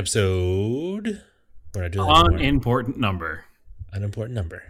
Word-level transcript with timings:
Episode. 0.00 1.20
We're 1.74 1.82
not 1.82 1.90
doing 1.90 2.08
that 2.08 2.16
anymore. 2.24 2.38
Unimportant 2.38 2.96
number. 2.96 3.44
Unimportant 3.92 4.34
number. 4.34 4.62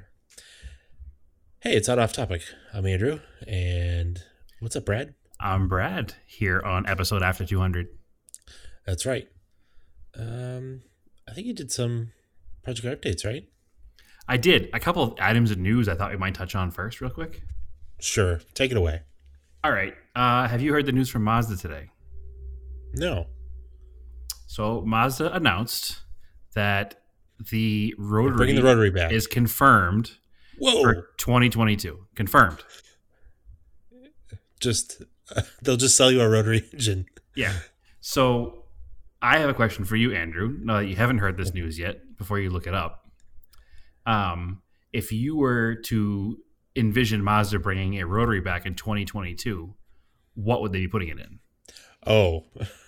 Hey, 1.61 1.77
it's 1.77 1.89
out 1.89 2.01
off 2.01 2.13
topic. 2.13 2.43
I'm 2.75 2.85
Andrew, 2.85 3.21
and 3.47 4.21
what's 4.59 4.75
up, 4.75 4.85
Brad? 4.87 5.15
I'm 5.39 5.69
Brad 5.69 6.15
here 6.27 6.61
on 6.61 6.85
episode 6.89 7.23
after 7.23 7.45
200. 7.45 7.87
That's 8.85 9.07
right. 9.07 9.29
Um, 10.19 10.83
I 11.29 11.33
think 11.33 11.47
you 11.47 11.55
did 11.55 11.71
some 11.71 12.11
project 12.65 13.01
updates, 13.01 13.25
right? 13.25 13.45
I 14.27 14.37
did 14.37 14.69
a 14.75 14.81
couple 14.81 15.05
of 15.05 15.15
items 15.21 15.53
of 15.53 15.59
news 15.59 15.89
I 15.89 15.95
thought 15.95 16.11
we 16.11 16.17
might 16.17 16.35
touch 16.35 16.57
on 16.57 16.73
first, 16.73 17.01
real 17.01 17.09
quick. 17.09 17.41
Sure. 18.01 18.41
Take 18.55 18.73
it 18.73 18.77
away. 18.77 19.03
All 19.63 19.71
right. 19.71 19.95
Uh, 20.17 20.49
have 20.49 20.61
you 20.61 20.73
heard 20.73 20.87
the 20.87 20.93
news 20.93 21.09
from 21.09 21.23
Mazda 21.23 21.57
today? 21.57 21.91
No. 22.95 23.29
So 24.51 24.83
Mazda 24.85 25.33
announced 25.33 26.01
that 26.55 26.97
the 27.53 27.95
rotary 27.97 28.37
Bringing 28.37 28.57
the 28.57 28.65
rotary 28.65 28.91
back. 28.91 29.13
is 29.13 29.29
confirmed 29.29 30.17
Whoa! 30.59 30.83
for 30.83 30.95
2022. 31.19 31.97
Confirmed. 32.17 32.59
Just 34.59 35.05
they'll 35.63 35.77
just 35.77 35.97
sell 35.97 36.11
you 36.11 36.21
a 36.21 36.29
rotary 36.29 36.69
engine. 36.73 37.07
Yeah. 37.37 37.53
So 38.01 38.65
I 39.23 39.39
have 39.39 39.49
a 39.49 39.55
question 39.55 39.85
for 39.85 39.95
you, 39.95 40.13
Andrew. 40.13 40.59
Now 40.61 40.79
that 40.79 40.87
you 40.87 40.97
haven't 40.97 41.19
heard 41.19 41.37
this 41.37 41.55
news 41.55 41.79
yet, 41.79 42.17
before 42.19 42.41
you 42.41 42.51
look 42.51 42.67
it 42.67 42.75
up, 42.75 43.09
um, 44.05 44.63
if 44.93 45.13
you 45.13 45.37
were 45.37 45.77
to 45.85 46.39
envision 46.75 47.23
Mazda 47.23 47.61
bringing 47.61 48.01
a 48.01 48.05
rotary 48.05 48.41
back 48.41 48.67
in 48.67 48.75
2022, 48.75 49.77
what 50.35 50.61
would 50.61 50.73
they 50.73 50.81
be 50.81 50.89
putting 50.89 51.09
it 51.09 51.21
in? 51.21 51.39
Oh, 52.05 52.47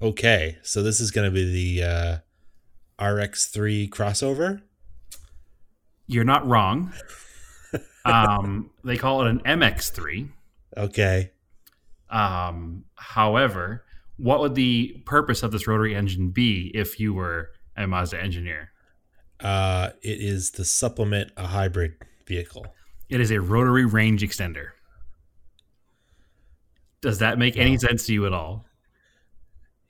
okay. 0.00 0.58
So 0.62 0.82
this 0.82 1.00
is 1.00 1.10
going 1.10 1.30
to 1.30 1.34
be 1.34 1.78
the 1.78 1.86
uh, 1.86 2.18
RX3 2.98 3.88
crossover. 3.90 4.62
You're 6.06 6.24
not 6.24 6.46
wrong. 6.46 6.92
um, 8.04 8.70
they 8.84 8.96
call 8.96 9.22
it 9.22 9.28
an 9.28 9.40
MX3. 9.40 10.30
Okay. 10.76 11.30
Um, 12.10 12.84
however, 12.94 13.84
what 14.16 14.40
would 14.40 14.54
the 14.54 15.02
purpose 15.06 15.42
of 15.42 15.52
this 15.52 15.66
rotary 15.66 15.94
engine 15.94 16.30
be 16.30 16.70
if 16.74 16.98
you 16.98 17.14
were 17.14 17.50
a 17.76 17.86
Mazda 17.86 18.20
engineer? 18.20 18.72
Uh, 19.40 19.90
it 20.02 20.20
is 20.20 20.50
to 20.52 20.64
supplement 20.64 21.30
a 21.36 21.46
hybrid 21.46 21.94
vehicle. 22.26 22.66
It 23.08 23.20
is 23.20 23.30
a 23.30 23.40
rotary 23.40 23.84
range 23.84 24.22
extender. 24.22 24.70
Does 27.00 27.20
that 27.20 27.38
make 27.38 27.56
any 27.56 27.78
sense 27.78 28.06
to 28.06 28.12
you 28.12 28.26
at 28.26 28.32
all? 28.32 28.64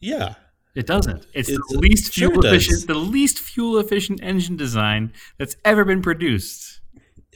Yeah. 0.00 0.34
It 0.74 0.86
doesn't. 0.86 1.26
It's, 1.34 1.48
It's- 1.48 1.58
the 1.70 1.78
least 1.78 2.12
sure 2.12 2.30
fuel 2.30 2.42
does. 2.42 2.52
efficient, 2.52 2.86
the 2.86 2.94
least 2.94 3.38
fuel 3.40 3.78
efficient 3.78 4.20
engine 4.22 4.56
design 4.56 5.12
that's 5.38 5.56
ever 5.64 5.84
been 5.84 6.02
produced. 6.02 6.80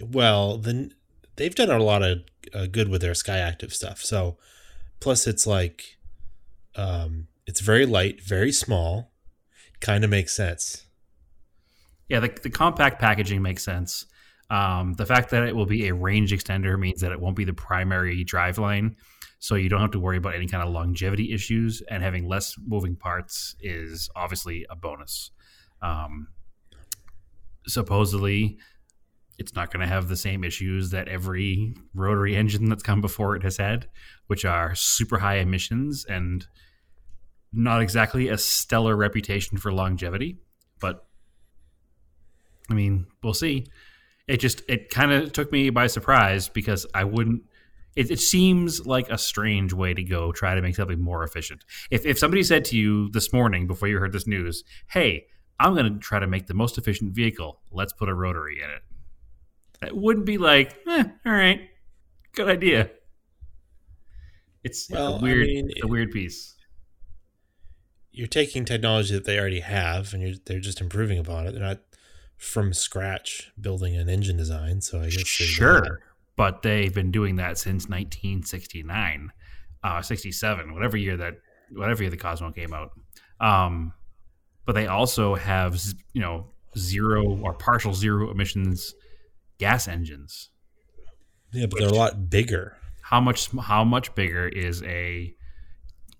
Well, 0.00 0.58
then 0.58 0.92
they've 1.36 1.54
done 1.54 1.70
a 1.70 1.78
lot 1.78 2.02
of 2.02 2.18
uh, 2.54 2.66
good 2.66 2.88
with 2.88 3.00
their 3.00 3.12
Skyactiv 3.12 3.72
stuff. 3.72 3.98
So, 4.00 4.36
plus 5.00 5.26
it's 5.26 5.46
like, 5.46 5.96
um, 6.76 7.28
it's 7.46 7.60
very 7.60 7.84
light, 7.86 8.22
very 8.22 8.52
small. 8.52 9.12
Kind 9.80 10.04
of 10.04 10.10
makes 10.10 10.32
sense. 10.34 10.86
Yeah, 12.08 12.20
the, 12.20 12.28
the 12.42 12.50
compact 12.50 13.00
packaging 13.00 13.42
makes 13.42 13.64
sense. 13.64 14.06
Um, 14.50 14.92
the 14.94 15.06
fact 15.06 15.30
that 15.30 15.44
it 15.44 15.56
will 15.56 15.66
be 15.66 15.88
a 15.88 15.94
range 15.94 16.30
extender 16.32 16.78
means 16.78 17.00
that 17.00 17.10
it 17.10 17.20
won't 17.20 17.36
be 17.36 17.44
the 17.44 17.54
primary 17.54 18.24
driveline, 18.24 18.96
so 19.42 19.56
you 19.56 19.68
don't 19.68 19.80
have 19.80 19.90
to 19.90 19.98
worry 19.98 20.18
about 20.18 20.36
any 20.36 20.46
kind 20.46 20.62
of 20.62 20.72
longevity 20.72 21.32
issues. 21.32 21.82
And 21.90 22.00
having 22.00 22.28
less 22.28 22.54
moving 22.64 22.94
parts 22.94 23.56
is 23.60 24.08
obviously 24.14 24.64
a 24.70 24.76
bonus. 24.76 25.32
Um, 25.82 26.28
supposedly, 27.66 28.58
it's 29.38 29.52
not 29.56 29.72
going 29.72 29.80
to 29.80 29.92
have 29.92 30.06
the 30.06 30.14
same 30.14 30.44
issues 30.44 30.90
that 30.90 31.08
every 31.08 31.74
rotary 31.92 32.36
engine 32.42 32.68
that's 32.68 32.84
come 32.84 33.00
before 33.00 33.34
it 33.34 33.42
has 33.42 33.56
had, 33.56 33.88
which 34.28 34.44
are 34.44 34.76
super 34.76 35.18
high 35.18 35.38
emissions 35.38 36.04
and 36.08 36.46
not 37.52 37.82
exactly 37.82 38.28
a 38.28 38.38
stellar 38.38 38.94
reputation 38.94 39.58
for 39.58 39.72
longevity. 39.72 40.38
But 40.78 41.04
I 42.70 42.74
mean, 42.74 43.08
we'll 43.24 43.34
see. 43.34 43.66
It 44.28 44.36
just 44.36 44.62
it 44.68 44.88
kind 44.90 45.10
of 45.10 45.32
took 45.32 45.50
me 45.50 45.70
by 45.70 45.88
surprise 45.88 46.48
because 46.48 46.86
I 46.94 47.02
wouldn't. 47.02 47.42
It, 47.94 48.10
it 48.10 48.20
seems 48.20 48.86
like 48.86 49.10
a 49.10 49.18
strange 49.18 49.72
way 49.72 49.92
to 49.94 50.02
go 50.02 50.32
try 50.32 50.54
to 50.54 50.62
make 50.62 50.76
something 50.76 51.00
more 51.00 51.24
efficient. 51.24 51.64
If 51.90 52.06
if 52.06 52.18
somebody 52.18 52.42
said 52.42 52.64
to 52.66 52.76
you 52.76 53.10
this 53.10 53.32
morning 53.32 53.66
before 53.66 53.88
you 53.88 53.98
heard 53.98 54.12
this 54.12 54.26
news, 54.26 54.64
"Hey, 54.88 55.26
I'm 55.60 55.74
going 55.74 55.92
to 55.92 55.98
try 55.98 56.18
to 56.18 56.26
make 56.26 56.46
the 56.46 56.54
most 56.54 56.78
efficient 56.78 57.14
vehicle. 57.14 57.60
Let's 57.70 57.92
put 57.92 58.08
a 58.08 58.14
rotary 58.14 58.60
in 58.62 58.70
it," 58.70 58.82
it 59.88 59.96
wouldn't 59.96 60.26
be 60.26 60.38
like, 60.38 60.76
eh, 60.88 61.04
"All 61.26 61.32
right, 61.32 61.68
good 62.34 62.48
idea." 62.48 62.90
It's 64.64 64.88
Well, 64.90 65.14
I 65.14 65.18
a 65.18 65.20
weird, 65.22 65.46
mean, 65.48 65.70
it's 65.70 65.84
a 65.84 65.88
weird 65.88 66.12
piece. 66.12 66.54
You're 68.12 68.26
taking 68.28 68.64
technology 68.64 69.12
that 69.14 69.24
they 69.24 69.38
already 69.38 69.60
have, 69.60 70.14
and 70.14 70.22
you're 70.22 70.36
they're 70.46 70.60
just 70.60 70.80
improving 70.80 71.18
upon 71.18 71.46
it. 71.46 71.52
They're 71.52 71.62
not 71.62 71.80
from 72.36 72.72
scratch 72.72 73.50
building 73.60 73.96
an 73.96 74.08
engine 74.08 74.36
design. 74.36 74.80
So 74.80 75.00
I 75.00 75.04
guess 75.04 75.14
that. 75.14 75.22
Sure, 75.24 76.00
but 76.36 76.62
they've 76.62 76.94
been 76.94 77.10
doing 77.10 77.36
that 77.36 77.58
since 77.58 77.88
1969, 77.88 79.30
uh, 79.84 80.02
67, 80.02 80.74
whatever 80.74 80.96
year 80.96 81.16
that, 81.16 81.34
whatever 81.72 82.02
year 82.02 82.10
the 82.10 82.16
Cosmo 82.16 82.50
came 82.50 82.72
out. 82.72 82.90
Um, 83.40 83.92
but 84.64 84.74
they 84.74 84.86
also 84.86 85.34
have, 85.34 85.80
you 86.12 86.20
know, 86.20 86.52
zero 86.76 87.38
or 87.42 87.52
partial 87.54 87.92
zero 87.92 88.30
emissions 88.30 88.94
gas 89.58 89.88
engines. 89.88 90.50
Yeah, 91.52 91.66
but 91.66 91.80
they're 91.80 91.88
a 91.88 91.94
lot 91.94 92.30
bigger. 92.30 92.76
How 93.02 93.20
much? 93.20 93.50
How 93.50 93.84
much 93.84 94.14
bigger 94.14 94.48
is 94.48 94.82
a 94.84 95.34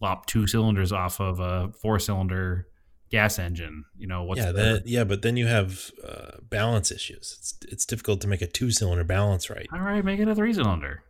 lop 0.00 0.27
two 0.27 0.47
cylinders 0.47 0.93
off 0.93 1.21
of 1.21 1.41
a 1.41 1.73
four 1.81 1.99
cylinder 1.99 2.67
gas 3.12 3.39
engine? 3.39 3.84
You 3.97 4.09
know, 4.09 4.25
what's 4.25 4.41
yeah, 4.41 4.50
that, 4.50 4.87
yeah, 4.87 5.05
but 5.05 5.23
then 5.23 5.37
you 5.37 5.47
have 5.47 5.93
uh, 6.05 6.39
balance 6.43 6.91
issues. 6.91 7.37
It's 7.39 7.55
it's 7.71 7.87
difficult 7.87 8.21
to 8.23 8.27
make 8.27 8.43
a 8.43 8.47
two 8.47 8.73
cylinder 8.73 9.05
balance 9.05 9.49
right. 9.49 9.69
all 9.73 9.81
right, 9.81 10.05
make 10.05 10.19
it 10.19 10.27
a 10.27 10.34
three 10.34 10.53
cylinder. 10.53 11.05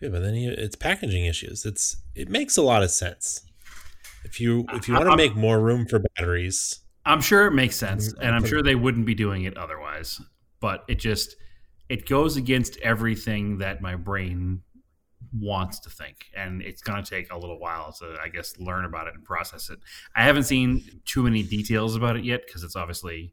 Yeah, 0.00 0.08
but 0.08 0.22
then 0.22 0.34
you, 0.34 0.50
it's 0.50 0.74
packaging 0.74 1.26
issues. 1.26 1.64
It's 1.64 1.98
it 2.16 2.28
makes 2.28 2.56
a 2.56 2.62
lot 2.62 2.82
of 2.82 2.90
sense. 2.90 3.42
If 4.24 4.40
you 4.40 4.66
if 4.72 4.88
you 4.88 4.94
want 4.94 5.10
to 5.10 5.16
make 5.16 5.36
more 5.36 5.60
room 5.60 5.86
for 5.86 6.00
batteries, 6.16 6.80
I'm 7.06 7.20
sure 7.20 7.46
it 7.46 7.52
makes 7.52 7.76
sense, 7.76 8.12
and 8.20 8.34
I'm 8.34 8.44
sure 8.44 8.62
they 8.62 8.74
wouldn't 8.74 9.06
be 9.06 9.14
doing 9.14 9.44
it 9.44 9.56
otherwise. 9.56 10.20
But 10.60 10.84
it 10.88 10.98
just 10.98 11.36
it 11.88 12.08
goes 12.08 12.36
against 12.36 12.78
everything 12.78 13.58
that 13.58 13.80
my 13.80 13.96
brain 13.96 14.62
wants 15.38 15.78
to 15.80 15.90
think, 15.90 16.26
and 16.36 16.62
it's 16.62 16.82
going 16.82 17.02
to 17.02 17.08
take 17.08 17.32
a 17.32 17.38
little 17.38 17.58
while 17.58 17.92
to, 17.92 18.16
I 18.22 18.28
guess, 18.28 18.58
learn 18.58 18.84
about 18.84 19.06
it 19.06 19.14
and 19.14 19.24
process 19.24 19.70
it. 19.70 19.78
I 20.14 20.24
haven't 20.24 20.44
seen 20.44 21.00
too 21.04 21.22
many 21.22 21.42
details 21.42 21.96
about 21.96 22.16
it 22.16 22.24
yet 22.24 22.46
because 22.46 22.64
it's 22.64 22.76
obviously, 22.76 23.32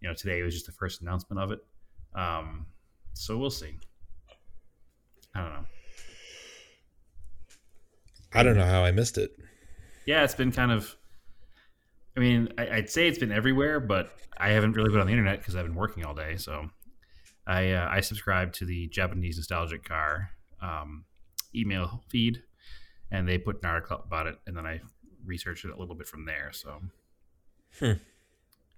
you 0.00 0.08
know, 0.08 0.14
today 0.14 0.42
was 0.42 0.54
just 0.54 0.66
the 0.66 0.72
first 0.72 1.00
announcement 1.00 1.40
of 1.40 1.52
it. 1.52 1.60
Um, 2.14 2.66
so 3.14 3.36
we'll 3.36 3.50
see. 3.50 3.78
I 5.34 5.42
don't 5.42 5.52
know. 5.52 5.64
I 8.32 8.42
don't 8.42 8.56
know 8.56 8.66
how 8.66 8.84
I 8.84 8.92
missed 8.92 9.18
it. 9.18 9.30
yeah, 10.06 10.24
it's 10.24 10.34
been 10.34 10.52
kind 10.52 10.72
of. 10.72 10.94
I 12.16 12.20
mean, 12.20 12.52
I, 12.58 12.68
I'd 12.68 12.90
say 12.90 13.06
it's 13.06 13.18
been 13.18 13.30
everywhere, 13.30 13.78
but 13.78 14.10
I 14.36 14.50
haven't 14.50 14.72
really 14.72 14.90
been 14.90 15.00
on 15.00 15.06
the 15.06 15.12
internet 15.12 15.38
because 15.38 15.54
I've 15.54 15.64
been 15.64 15.76
working 15.76 16.04
all 16.04 16.14
day. 16.14 16.36
So, 16.36 16.68
I 17.46 17.72
uh, 17.72 17.88
I 17.90 18.00
subscribe 18.00 18.52
to 18.54 18.64
the 18.64 18.88
Japanese 18.88 19.36
nostalgic 19.36 19.84
car 19.84 20.30
um, 20.60 21.04
email 21.54 22.04
feed, 22.08 22.42
and 23.10 23.28
they 23.28 23.38
put 23.38 23.62
an 23.62 23.68
article 23.68 24.02
about 24.04 24.26
it, 24.26 24.36
and 24.46 24.56
then 24.56 24.66
I 24.66 24.80
researched 25.24 25.64
it 25.64 25.70
a 25.70 25.78
little 25.78 25.94
bit 25.94 26.06
from 26.06 26.24
there. 26.24 26.50
So, 26.52 26.80
Hmm. 27.78 27.92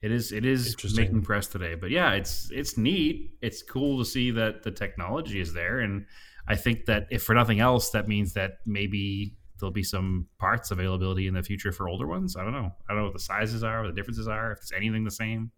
it 0.02 0.10
is 0.12 0.32
it 0.32 0.44
is 0.44 0.76
making 0.96 1.22
press 1.22 1.46
today, 1.46 1.74
but 1.74 1.90
yeah, 1.90 2.12
it's 2.12 2.50
it's 2.50 2.76
neat. 2.76 3.36
It's 3.40 3.62
cool 3.62 3.98
to 3.98 4.04
see 4.04 4.30
that 4.32 4.62
the 4.62 4.70
technology 4.70 5.40
is 5.40 5.52
there, 5.52 5.80
and 5.80 6.06
I 6.46 6.56
think 6.56 6.86
that 6.86 7.06
if 7.10 7.22
for 7.22 7.34
nothing 7.34 7.60
else, 7.60 7.90
that 7.90 8.08
means 8.08 8.32
that 8.34 8.58
maybe 8.66 9.36
there'll 9.58 9.70
be 9.72 9.82
some 9.82 10.26
parts 10.38 10.70
availability 10.70 11.26
in 11.26 11.34
the 11.34 11.42
future 11.42 11.70
for 11.70 11.86
older 11.88 12.06
ones. 12.06 12.34
I 12.34 12.42
don't 12.42 12.52
know. 12.54 12.74
I 12.88 12.92
don't 12.92 12.98
know 12.98 13.04
what 13.04 13.12
the 13.12 13.18
sizes 13.20 13.62
are, 13.62 13.82
what 13.82 13.88
the 13.88 13.94
differences 13.94 14.26
are, 14.26 14.52
if 14.52 14.58
it's 14.60 14.72
anything 14.72 15.04
the 15.04 15.10
same. 15.10 15.52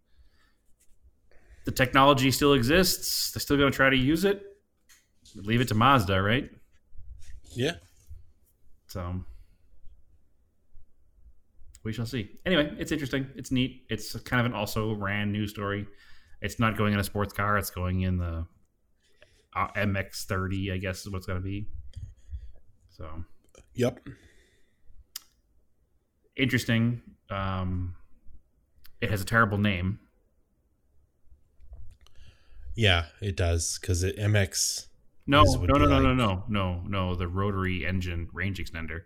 The 1.63 1.71
technology 1.71 2.29
still 2.29 2.53
exists. 2.53 3.31
They're 3.31 3.39
still 3.39 3.55
going 3.55 3.71
to 3.71 3.75
try 3.75 3.89
to 3.89 3.95
use 3.95 4.25
it. 4.25 4.43
Leave 5.35 5.61
it 5.61 5.69
to 5.69 5.75
Mazda, 5.75 6.21
right? 6.21 6.49
Yeah, 7.55 7.75
So 8.87 9.23
we 11.83 11.91
shall 11.93 12.05
see. 12.05 12.39
Anyway, 12.45 12.73
it's 12.77 12.91
interesting. 12.91 13.27
It's 13.35 13.51
neat. 13.51 13.83
It's 13.89 14.17
kind 14.21 14.39
of 14.39 14.45
an 14.45 14.53
also 14.53 14.93
ran 14.93 15.31
news 15.31 15.51
story. 15.51 15.85
It's 16.41 16.59
not 16.59 16.77
going 16.77 16.93
in 16.93 16.99
a 16.99 17.03
sports 17.03 17.33
car. 17.33 17.57
It's 17.57 17.69
going 17.69 18.01
in 18.01 18.17
the 18.17 18.45
uh, 19.55 19.67
MX30, 19.75 20.73
I 20.73 20.77
guess 20.77 21.01
is 21.01 21.09
what's 21.09 21.25
going 21.25 21.39
to 21.39 21.43
be. 21.43 21.67
So 22.89 23.23
Yep. 23.75 24.07
interesting. 26.35 27.01
Um, 27.29 27.95
it 29.01 29.09
has 29.09 29.21
a 29.21 29.25
terrible 29.25 29.57
name. 29.57 29.99
Yeah, 32.75 33.05
it 33.21 33.35
does 33.35 33.77
because 33.79 34.03
it 34.03 34.17
MX. 34.17 34.87
No, 35.25 35.43
would 35.45 35.69
no, 35.69 35.75
no, 35.75 35.85
be 35.85 35.91
no, 35.91 35.99
no, 35.99 36.13
no, 36.13 36.43
no, 36.49 36.81
no. 36.85 37.15
The 37.15 37.27
rotary 37.27 37.85
engine 37.85 38.27
range 38.33 38.59
extender. 38.59 39.03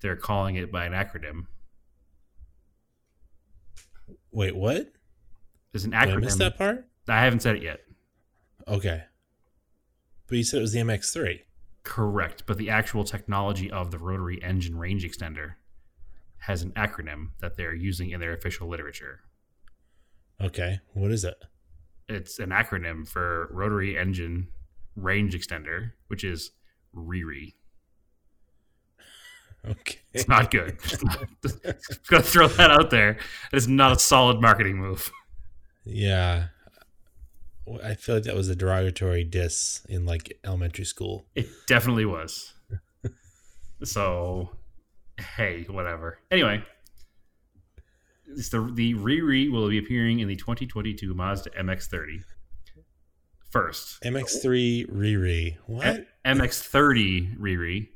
They're 0.00 0.16
calling 0.16 0.56
it 0.56 0.72
by 0.72 0.84
an 0.86 0.92
acronym. 0.92 1.46
Wait, 4.32 4.56
what? 4.56 4.92
There's 5.72 5.84
an 5.84 5.92
Did 5.92 6.00
I 6.00 6.06
acronym. 6.06 6.20
miss 6.22 6.36
that 6.36 6.58
part? 6.58 6.86
I 7.08 7.22
haven't 7.22 7.40
said 7.40 7.56
it 7.56 7.62
yet. 7.62 7.80
Okay. 8.66 9.04
But 10.26 10.38
you 10.38 10.44
said 10.44 10.58
it 10.58 10.62
was 10.62 10.72
the 10.72 10.80
MX3. 10.80 11.40
Correct, 11.84 12.44
but 12.46 12.56
the 12.58 12.70
actual 12.70 13.04
technology 13.04 13.70
of 13.70 13.90
the 13.90 13.98
rotary 13.98 14.42
engine 14.42 14.76
range 14.76 15.04
extender 15.04 15.54
has 16.38 16.62
an 16.62 16.72
acronym 16.72 17.28
that 17.40 17.56
they're 17.56 17.74
using 17.74 18.10
in 18.10 18.20
their 18.20 18.32
official 18.32 18.68
literature. 18.68 19.20
Okay. 20.40 20.80
What 20.94 21.10
is 21.12 21.24
it? 21.24 21.36
It's 22.08 22.38
an 22.38 22.50
acronym 22.50 23.06
for 23.06 23.48
rotary 23.52 23.96
engine 23.98 24.48
range 24.96 25.34
extender, 25.34 25.92
which 26.08 26.24
is 26.24 26.52
RIRI. 26.92 27.54
Okay. 29.66 29.98
It's 30.12 30.28
not 30.28 30.50
good. 30.50 30.78
Gotta 32.08 32.22
throw 32.22 32.48
that 32.48 32.70
out 32.70 32.90
there. 32.90 33.18
It's 33.52 33.66
not 33.66 33.92
a 33.92 33.98
solid 33.98 34.40
marketing 34.40 34.76
move. 34.76 35.10
Yeah. 35.84 36.48
I 37.82 37.94
feel 37.94 38.16
like 38.16 38.24
that 38.24 38.34
was 38.34 38.48
a 38.48 38.56
derogatory 38.56 39.24
diss 39.24 39.84
in 39.88 40.04
like 40.04 40.38
elementary 40.44 40.84
school. 40.84 41.24
It 41.34 41.48
definitely 41.66 42.04
was. 42.04 42.52
so, 43.82 44.50
hey, 45.36 45.64
whatever. 45.70 46.18
Anyway, 46.30 46.62
it's 48.26 48.50
the 48.50 48.70
the 48.74 48.94
Riri 48.94 49.50
will 49.50 49.68
be 49.68 49.78
appearing 49.78 50.20
in 50.20 50.28
the 50.28 50.36
2022 50.36 51.14
Mazda 51.14 51.50
MX-30. 51.50 52.22
First, 53.54 54.02
MX3 54.02 54.90
Riri. 54.90 55.58
What? 55.66 56.08
MX-30 56.26 57.38
Riri. 57.38 57.86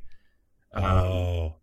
Um, 0.73 0.85
oh. 0.85 1.55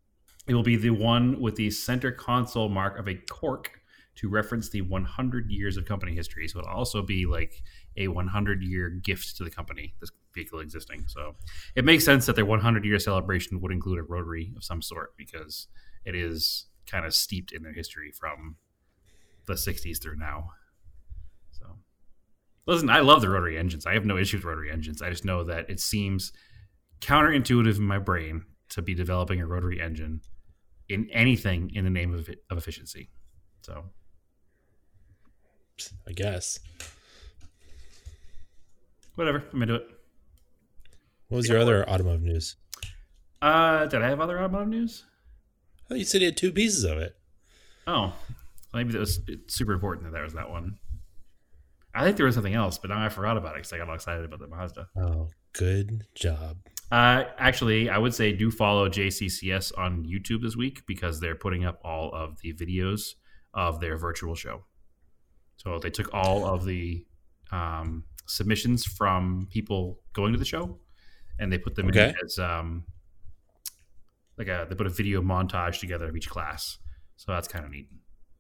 It 0.48 0.54
will 0.54 0.64
be 0.64 0.76
the 0.76 0.90
one 0.90 1.40
with 1.40 1.56
the 1.56 1.72
center 1.72 2.12
console 2.12 2.68
mark 2.68 3.00
of 3.00 3.08
a 3.08 3.16
cork 3.16 3.72
to 4.16 4.28
reference 4.28 4.68
the 4.68 4.82
100 4.82 5.50
years 5.50 5.78
of 5.78 5.86
company 5.86 6.14
history. 6.14 6.46
So 6.50 6.60
it'll 6.60 6.72
also 6.72 7.04
be 7.04 7.26
like 7.26 7.64
a 7.96 8.10
100 8.10 8.62
year 8.64 8.90
gift 8.90 9.38
to 9.38 9.46
the 9.46 9.50
company, 9.50 9.94
this 10.02 10.12
vehicle 10.34 10.60
existing. 10.60 11.06
So 11.08 11.36
it 11.74 11.86
makes 11.86 12.04
sense 12.04 12.26
that 12.26 12.36
their 12.36 12.46
100 12.46 12.84
year 12.84 13.00
celebration 13.00 13.62
would 13.62 13.72
include 13.72 14.00
a 14.00 14.04
rotary 14.04 14.52
of 14.58 14.66
some 14.66 14.82
sort 14.82 15.16
because 15.16 15.70
it 16.04 16.16
is 16.16 16.66
kind 16.86 17.06
of 17.06 17.16
steeped 17.16 17.54
in 17.54 17.64
their 17.64 17.72
history 17.72 18.12
from 18.12 18.58
the 19.46 19.54
60s 19.54 20.02
through 20.02 20.18
now. 20.18 20.50
Listen, 22.68 22.90
I 22.90 23.00
love 23.00 23.22
the 23.22 23.30
rotary 23.30 23.58
engines. 23.58 23.86
I 23.86 23.94
have 23.94 24.06
no 24.06 24.18
issue 24.18 24.38
with 24.38 24.46
rotary 24.46 24.72
engines. 24.72 25.02
I 25.02 25.10
just 25.10 25.26
know 25.26 25.44
that 25.44 25.70
it 25.70 25.80
seems 25.80 26.32
counterintuitive 27.02 27.78
in 27.78 27.84
my 27.84 28.00
brain 28.00 28.46
to 28.70 28.82
be 28.82 28.96
developing 28.96 29.40
a 29.40 29.46
rotary 29.46 29.80
engine 29.80 30.22
in 30.90 31.10
anything 31.12 31.72
in 31.74 31.84
the 31.84 31.90
name 31.90 32.14
of, 32.14 32.30
of 32.50 32.58
efficiency. 32.58 33.10
So 33.62 33.86
I 36.08 36.12
guess. 36.14 36.60
whatever, 39.16 39.44
I'm 39.54 39.62
into 39.62 39.76
it. 39.76 39.88
What 41.28 41.38
was 41.38 41.50
your 41.50 41.60
other 41.60 41.88
automotive 41.90 42.22
news? 42.22 42.56
Uh, 43.42 43.86
did 43.86 44.02
I 44.02 44.10
have 44.10 44.20
other 44.20 44.40
automotive 44.40 44.70
news? 44.70 45.04
Oh, 45.90 45.96
you 45.96 46.06
said 46.06 46.22
you 46.22 46.28
had 46.28 46.38
two 46.38 46.52
pieces 46.52 46.84
of 46.84 46.98
it. 46.98 47.16
Oh, 47.88 48.14
maybe 48.74 48.92
that 48.94 49.00
was 49.00 49.20
super 49.48 49.74
important 49.74 50.06
that 50.06 50.14
there 50.14 50.24
was 50.24 50.34
that 50.34 50.50
one. 50.50 50.80
I 51.96 52.04
think 52.04 52.18
there 52.18 52.26
was 52.26 52.36
something 52.36 52.54
else, 52.54 52.78
but 52.78 52.90
now 52.90 53.04
I 53.04 53.10
forgot 53.10 53.38
about 53.38 53.54
it 53.54 53.60
because 53.60 53.74
I 53.74 53.78
got 53.78 53.88
all 53.90 53.96
excited 53.96 54.26
about 54.26 54.40
the 54.40 54.48
Mazda. 54.48 54.88
Oh, 54.98 55.30
good 55.54 56.06
job. 56.14 56.58
Uh, 56.92 57.24
actually, 57.38 57.90
I 57.90 57.98
would 57.98 58.14
say 58.14 58.32
do 58.34 58.52
follow 58.52 58.90
JCCS 58.90 59.78
on 59.78 60.04
YouTube 60.06 60.42
this 60.44 60.56
week 60.56 60.84
because 60.86 61.20
they're 61.20 61.36
putting 61.36 61.66
up 61.66 61.80
all 61.84 62.12
of 62.14 62.38
the 62.42 62.54
videos 62.54 63.14
of 63.54 63.80
their 63.80 63.98
virtual 63.98 64.36
show. 64.36 64.66
So 65.58 65.80
they 65.80 65.90
took 65.90 66.14
all 66.14 66.46
of 66.46 66.66
the 66.66 67.06
um, 67.52 68.04
submissions 68.28 68.86
from 68.86 69.48
people 69.52 70.00
going 70.14 70.34
to 70.34 70.40
the 70.40 70.46
show, 70.46 70.78
and 71.40 71.52
they 71.52 71.58
put 71.58 71.76
them 71.76 71.88
Okay. 71.88 72.10
in 72.10 72.16
as 72.24 72.38
um, 72.38 72.84
like 74.38 74.48
a 74.48 74.68
they 74.70 74.76
put 74.76 74.88
a 74.88 74.90
video 74.92 75.22
montage 75.22 75.80
together 75.80 76.08
of 76.10 76.16
each 76.16 76.30
class. 76.30 76.78
So 77.16 77.32
that's 77.32 77.48
kind 77.48 77.64
of 77.66 77.72
neat. 77.72 77.88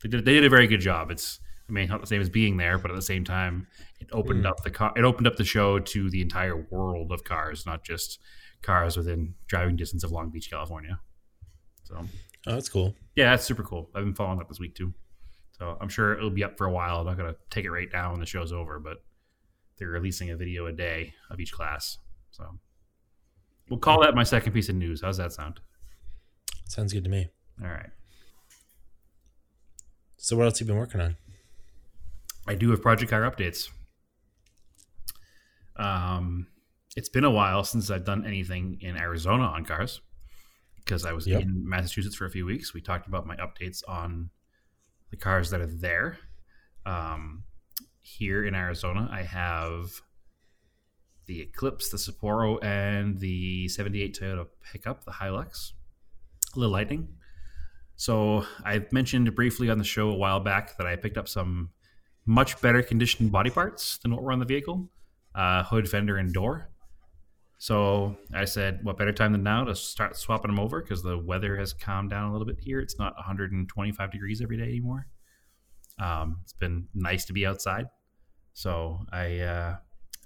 They 0.03 0.09
did 0.09 0.25
they 0.25 0.33
did 0.33 0.43
a 0.43 0.49
very 0.49 0.67
good 0.67 0.81
job. 0.81 1.09
It's 1.09 1.39
I 1.67 1.71
mean 1.71 1.89
not 1.89 2.01
the 2.01 2.07
same 2.07 2.21
as 2.21 2.29
being 2.29 2.57
there, 2.57 2.77
but 2.77 2.91
at 2.91 2.95
the 2.95 3.01
same 3.01 3.23
time, 3.23 3.67
it 3.99 4.09
opened 4.11 4.41
Hmm. 4.41 4.45
up 4.47 4.63
the 4.63 4.69
car. 4.71 4.93
It 4.95 5.03
opened 5.03 5.25
up 5.27 5.35
the 5.35 5.43
show 5.43 5.79
to 5.79 6.09
the 6.09 6.21
entire 6.21 6.55
world 6.55 7.11
of 7.11 7.23
cars, 7.23 7.65
not 7.65 7.83
just 7.83 8.19
cars 8.61 8.95
within 8.97 9.35
driving 9.47 9.75
distance 9.75 10.03
of 10.03 10.11
Long 10.11 10.29
Beach, 10.29 10.49
California. 10.49 10.99
So 11.83 11.95
Oh, 12.47 12.51
that's 12.53 12.69
cool. 12.69 12.95
yeah, 13.15 13.31
that's 13.31 13.43
super 13.45 13.63
cool. 13.63 13.89
I've 13.95 14.03
been 14.03 14.13
following 14.13 14.37
that 14.39 14.47
this 14.47 14.59
week 14.59 14.75
too. 14.75 14.93
So 15.53 15.77
I'm 15.81 15.89
sure 15.89 16.13
it'll 16.13 16.29
be 16.29 16.43
up 16.43 16.57
for 16.57 16.65
a 16.67 16.71
while. 16.71 16.99
I'm 16.99 17.05
not 17.07 17.17
gonna 17.17 17.35
take 17.49 17.65
it 17.65 17.71
right 17.71 17.89
now 17.91 18.11
when 18.11 18.19
the 18.19 18.25
show's 18.25 18.51
over, 18.51 18.79
but 18.79 19.03
they're 19.77 19.89
releasing 19.89 20.29
a 20.29 20.35
video 20.37 20.67
a 20.67 20.71
day 20.71 21.13
of 21.29 21.39
each 21.39 21.51
class. 21.51 21.97
So 22.31 22.59
we'll 23.69 23.79
call 23.79 24.01
that 24.03 24.13
my 24.15 24.23
second 24.23 24.53
piece 24.53 24.69
of 24.69 24.75
news. 24.75 25.01
How's 25.01 25.17
that 25.17 25.33
sound? 25.33 25.61
Sounds 26.67 26.93
good 26.93 27.03
to 27.05 27.09
me. 27.09 27.29
All 27.61 27.69
right. 27.69 27.89
So, 30.17 30.35
what 30.35 30.45
else 30.45 30.59
you 30.59 30.65
been 30.65 30.77
working 30.77 31.01
on? 31.01 31.17
I 32.47 32.55
do 32.55 32.69
have 32.71 32.81
project 32.81 33.09
car 33.11 33.21
updates. 33.21 33.69
Um, 35.75 36.47
it's 36.95 37.09
been 37.09 37.23
a 37.23 37.31
while 37.31 37.63
since 37.63 37.89
I've 37.89 38.05
done 38.05 38.25
anything 38.25 38.77
in 38.81 38.95
Arizona 38.97 39.43
on 39.43 39.65
cars 39.65 40.01
because 40.77 41.05
I 41.05 41.11
was 41.11 41.27
Yep. 41.27 41.41
in 41.41 41.67
Massachusetts 41.67 42.15
for 42.15 42.25
a 42.25 42.29
few 42.29 42.45
weeks. 42.45 42.73
We 42.73 42.81
talked 42.81 43.07
about 43.07 43.25
my 43.25 43.35
updates 43.37 43.81
on 43.87 44.29
the 45.09 45.17
cars 45.17 45.49
that 45.49 45.59
are 45.61 45.65
there. 45.65 46.19
Um, 46.85 47.43
here 48.01 48.45
in 48.45 48.53
Arizona, 48.53 49.09
I 49.11 49.23
have 49.23 50.01
the 51.25 51.41
Eclipse, 51.41 51.89
the 51.89 51.97
Sapporo, 51.97 52.63
and 52.63 53.19
the 53.19 53.67
78 53.67 54.15
Toyota 54.19 54.47
pickup, 54.71 55.03
the 55.05 55.11
Hilux, 55.11 55.71
the 56.55 56.67
Lightning. 56.69 57.17
So 57.95 58.45
I 58.63 58.85
mentioned 58.91 59.33
briefly 59.35 59.69
on 59.71 59.79
the 59.79 59.83
show 59.83 60.09
a 60.11 60.15
while 60.15 60.39
back 60.39 60.77
that 60.77 60.85
I 60.85 60.95
picked 60.95 61.17
up 61.17 61.27
some 61.27 61.71
much 62.25 62.59
better 62.61 62.81
conditioned 62.81 63.31
body 63.31 63.49
parts 63.49 63.97
than 63.99 64.11
what 64.11 64.23
were 64.23 64.31
on 64.31 64.39
the 64.39 64.45
vehicle 64.45 64.89
uh, 65.35 65.63
hood, 65.63 65.87
fender, 65.89 66.17
and 66.17 66.33
door. 66.33 66.69
So 67.57 68.17
I 68.33 68.45
said, 68.45 68.79
what 68.83 68.97
better 68.97 69.11
time 69.11 69.31
than 69.31 69.43
now 69.43 69.63
to 69.65 69.75
start 69.75 70.15
swapping 70.17 70.51
them 70.51 70.59
over 70.59 70.81
because 70.81 71.03
the 71.03 71.17
weather 71.17 71.57
has 71.57 71.73
calmed 71.73 72.09
down 72.09 72.29
a 72.29 72.31
little 72.31 72.47
bit 72.47 72.59
here. 72.59 72.79
It's 72.79 72.97
not 72.97 73.15
125 73.15 74.11
degrees 74.11 74.41
every 74.41 74.57
day 74.57 74.63
anymore. 74.63 75.07
Um, 75.99 76.39
it's 76.43 76.53
been 76.53 76.87
nice 76.93 77.25
to 77.25 77.33
be 77.33 77.45
outside. 77.45 77.87
So 78.53 78.99
I, 79.11 79.39
uh, 79.39 79.77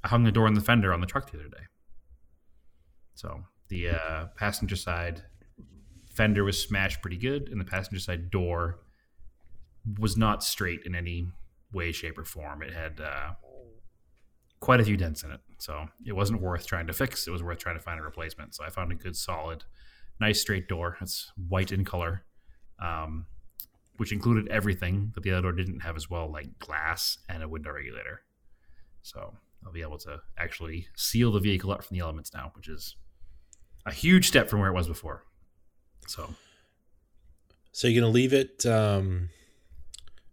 I 0.04 0.08
hung 0.08 0.24
the 0.24 0.32
door 0.32 0.48
and 0.48 0.58
the 0.58 0.62
fender 0.62 0.94
on 0.94 1.02
the 1.02 1.08
truck 1.08 1.32
the 1.32 1.40
other 1.40 1.50
day. 1.50 1.64
So 3.16 3.44
the 3.70 3.90
uh, 3.90 4.26
passenger 4.36 4.76
side 4.76 5.24
fender 6.14 6.44
was 6.44 6.62
smashed 6.62 7.02
pretty 7.02 7.18
good, 7.18 7.50
and 7.50 7.60
the 7.60 7.66
passenger 7.66 8.00
side 8.00 8.32
door 8.32 8.80
was 10.00 10.18
not 10.18 10.44
straight 10.44 10.82
in 10.86 10.96
any 10.96 11.28
way, 11.72 11.92
shape, 11.92 12.18
or 12.18 12.26
form. 12.26 12.62
It 12.62 12.74
had 12.74 13.00
uh, 13.00 13.32
quite 14.60 14.80
a 14.80 14.84
few 14.84 14.98
dents 14.98 15.24
in 15.24 15.32
it, 15.32 15.40
so 15.58 15.88
it 16.06 16.14
wasn't 16.14 16.42
worth 16.42 16.66
trying 16.66 16.88
to 16.88 16.94
fix. 16.94 17.28
It 17.28 17.32
was 17.32 17.44
worth 17.44 17.60
trying 17.60 17.78
to 17.78 17.82
find 17.82 18.00
a 18.00 18.04
replacement. 18.04 18.56
So 18.56 18.64
I 18.64 18.70
found 18.70 18.92
a 18.92 18.96
good, 18.96 19.16
solid, 19.16 19.64
nice 20.20 20.42
straight 20.42 20.68
door. 20.68 20.98
It's 21.02 21.32
white 21.48 21.72
in 21.72 21.86
color, 21.86 22.24
um, 22.82 23.26
which 23.98 24.12
included 24.12 24.48
everything 24.50 25.12
that 25.16 25.24
the 25.24 25.32
other 25.32 25.44
door 25.44 25.52
didn't 25.54 25.82
have 25.82 25.96
as 25.96 26.10
well, 26.10 26.32
like 26.32 26.58
glass 26.60 27.18
and 27.30 27.44
a 27.44 27.48
window 27.50 27.72
regulator. 27.72 28.22
So 29.02 29.34
I'll 29.66 29.72
be 29.72 29.82
able 29.82 29.98
to 30.00 30.22
actually 30.38 30.88
seal 30.96 31.32
the 31.32 31.40
vehicle 31.40 31.72
up 31.72 31.84
from 31.84 31.96
the 31.98 32.02
elements 32.02 32.34
now, 32.34 32.52
which 32.56 32.68
is 32.68 32.96
a 33.86 33.92
huge 33.92 34.28
step 34.28 34.50
from 34.50 34.60
where 34.60 34.70
it 34.70 34.74
was 34.74 34.88
before. 34.88 35.24
So 36.08 36.34
So, 37.72 37.88
you're 37.88 38.02
to 38.02 38.08
leave 38.08 38.34
it 38.34 38.66
um, 38.66 39.30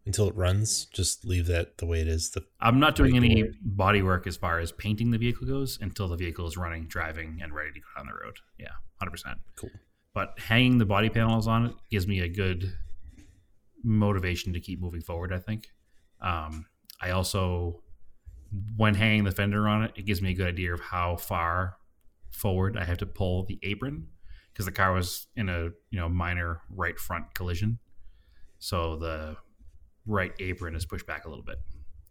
until 0.07 0.29
it 0.29 0.37
runs? 0.37 0.87
Just 0.87 1.25
leave 1.25 1.47
that 1.47 1.79
the 1.79 1.87
way 1.87 2.01
it 2.01 2.09
is? 2.09 2.31
The 2.31 2.45
I'm 2.61 2.81
not 2.81 2.95
doing 2.95 3.17
any 3.17 3.45
body 3.61 4.03
work 4.03 4.27
as 4.27 4.37
far 4.37 4.61
as 4.61 4.73
painting 4.73 5.11
the 5.11 5.19
vehicle 5.19 5.47
goes 5.47 5.79
until 5.81 6.09
the 6.09 6.17
vehicle 6.17 6.47
is 6.47 6.57
running, 6.57 6.87
driving, 6.87 7.41
and 7.43 7.53
ready 7.53 7.73
to 7.73 7.81
go 7.81 7.87
down 7.97 8.07
the 8.07 8.25
road. 8.25 8.39
Yeah, 8.59 8.69
hundred 8.99 9.11
percent. 9.11 9.39
Cool. 9.57 9.71
But 10.15 10.39
hanging 10.39 10.79
the 10.79 10.87
body 10.87 11.11
panels 11.11 11.47
on 11.47 11.67
it 11.67 11.75
gives 11.91 12.07
me 12.07 12.21
a 12.21 12.29
good 12.29 12.73
motivation 13.83 14.53
to 14.55 14.61
keep 14.61 14.81
moving 14.81 15.03
forward. 15.03 15.33
I 15.33 15.39
think. 15.39 15.67
Um, 16.21 16.67
I 17.03 17.11
also, 17.11 17.83
when 18.77 18.95
hanging 18.95 19.25
the 19.25 19.33
fender 19.33 19.69
on 19.69 19.83
it, 19.85 19.93
it 19.97 20.07
gives 20.07 20.23
me 20.23 20.31
a 20.31 20.35
good 20.35 20.47
idea 20.47 20.73
of 20.73 20.81
how 20.81 21.17
far 21.17 21.77
forward 22.31 22.77
I 22.77 22.85
have 22.85 22.99
to 22.99 23.07
pull 23.07 23.45
the 23.45 23.59
apron 23.63 24.09
because 24.53 24.67
the 24.67 24.73
car 24.73 24.93
was 24.93 25.27
in 25.37 25.49
a 25.49 25.65
you 25.91 25.99
know 25.99 26.09
minor 26.09 26.63
right 26.71 26.99
front 26.99 27.35
collision. 27.35 27.79
so 28.59 28.97
the 28.97 29.37
right 30.07 30.33
apron 30.39 30.75
is 30.75 30.85
pushed 30.87 31.07
back 31.07 31.25
a 31.25 31.29
little 31.29 31.45
bit. 31.45 31.59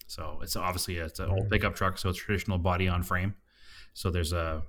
So 0.07 0.39
it's 0.41 0.55
obviously 0.55 0.97
it's 0.97 1.19
an 1.19 1.29
old 1.29 1.49
pickup 1.49 1.75
truck, 1.75 1.97
so 1.97 2.09
it's 2.09 2.19
traditional 2.19 2.57
body 2.57 2.87
on 2.87 3.01
frame. 3.03 3.35
So 3.93 4.11
there's 4.11 4.33
a 4.33 4.63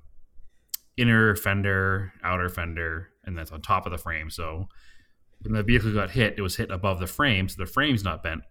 inner 0.97 1.37
fender, 1.37 2.13
outer 2.23 2.49
fender, 2.49 3.11
and 3.25 3.37
that's 3.37 3.53
on 3.53 3.61
top 3.61 3.85
of 3.87 3.93
the 3.93 3.99
frame. 3.99 4.31
So 4.31 4.69
when 5.43 5.53
the 5.53 5.63
vehicle 5.63 5.93
got 5.93 6.11
hit, 6.11 6.35
it 6.39 6.43
was 6.43 6.57
hit 6.57 6.71
above 6.71 7.01
the 7.01 7.07
frame, 7.07 7.49
so 7.49 7.57
the 7.59 7.67
frame's 7.71 8.03
not 8.03 8.23
bent. 8.23 8.43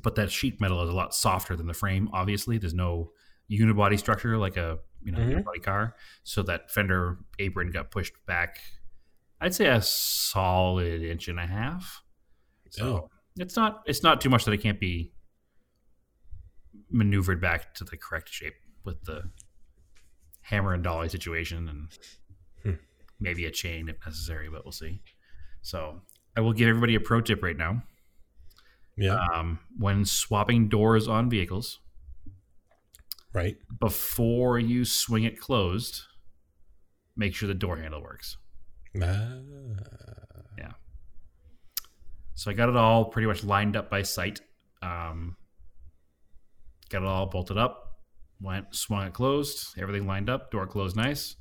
But 0.00 0.14
that 0.14 0.30
sheet 0.30 0.60
metal 0.60 0.82
is 0.82 0.88
a 0.90 0.92
lot 0.94 1.14
softer 1.14 1.56
than 1.56 1.66
the 1.66 1.74
frame. 1.74 2.08
Obviously, 2.12 2.58
there's 2.58 2.74
no 2.74 3.10
unibody 3.50 3.98
structure 3.98 4.38
like 4.38 4.56
a 4.56 4.78
you 5.02 5.10
know 5.10 5.18
Mhm. 5.18 5.42
unibody 5.42 5.62
car, 5.62 5.96
so 6.22 6.42
that 6.44 6.70
fender 6.70 7.18
apron 7.40 7.70
got 7.72 7.90
pushed 7.90 8.14
back. 8.26 8.60
I'd 9.40 9.54
say 9.54 9.66
a 9.66 9.82
solid 9.82 11.02
inch 11.02 11.26
and 11.26 11.40
a 11.40 11.46
half. 11.46 12.02
So 12.70 12.86
Oh. 12.86 13.10
It's 13.38 13.56
not 13.56 13.82
it's 13.86 14.02
not 14.02 14.20
too 14.20 14.28
much 14.30 14.44
that 14.44 14.52
it 14.52 14.58
can't 14.62 14.80
be 14.80 15.12
maneuvered 16.90 17.40
back 17.40 17.74
to 17.74 17.84
the 17.84 17.96
correct 17.96 18.28
shape 18.28 18.54
with 18.84 19.02
the 19.04 19.22
hammer 20.42 20.74
and 20.74 20.82
dolly 20.84 21.08
situation 21.08 21.68
and 21.68 21.98
Hmm. 22.62 22.80
maybe 23.20 23.44
a 23.46 23.50
chain 23.50 23.88
if 23.88 23.96
necessary, 24.04 24.48
but 24.50 24.64
we'll 24.64 24.72
see. 24.72 25.00
So 25.62 26.02
I 26.36 26.40
will 26.40 26.52
give 26.52 26.68
everybody 26.68 26.94
a 26.94 27.00
pro 27.00 27.20
tip 27.20 27.42
right 27.42 27.56
now. 27.56 27.82
Yeah. 28.96 29.18
Um, 29.32 29.60
when 29.78 30.04
swapping 30.04 30.68
doors 30.68 31.08
on 31.08 31.30
vehicles, 31.30 31.78
right. 33.32 33.56
before 33.80 34.58
you 34.58 34.84
swing 34.84 35.24
it 35.24 35.40
closed, 35.40 36.02
make 37.16 37.34
sure 37.34 37.46
the 37.46 37.54
door 37.54 37.78
handle 37.78 38.02
works. 38.02 38.36
Ah. 39.02 39.38
So 42.42 42.50
I 42.50 42.54
got 42.54 42.68
it 42.68 42.74
all 42.74 43.04
pretty 43.04 43.28
much 43.28 43.44
lined 43.44 43.76
up 43.76 43.88
by 43.88 44.02
sight. 44.02 44.40
Um, 44.82 45.36
got 46.90 47.02
it 47.02 47.06
all 47.06 47.26
bolted 47.26 47.56
up. 47.56 48.00
Went 48.40 48.74
swung 48.74 49.06
it 49.06 49.12
closed. 49.12 49.78
Everything 49.78 50.08
lined 50.08 50.28
up. 50.28 50.50
Door 50.50 50.66
closed 50.66 50.96
nice. 50.96 51.36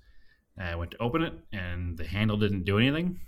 I 0.60 0.75
went 0.75 0.91
to 0.91 1.01
open 1.01 1.24
it, 1.24 1.34
and 1.51 1.98
the 1.98 2.05
handle 2.05 2.38
didn't 2.38 2.65
do 2.65 2.77
anything. 2.77 3.20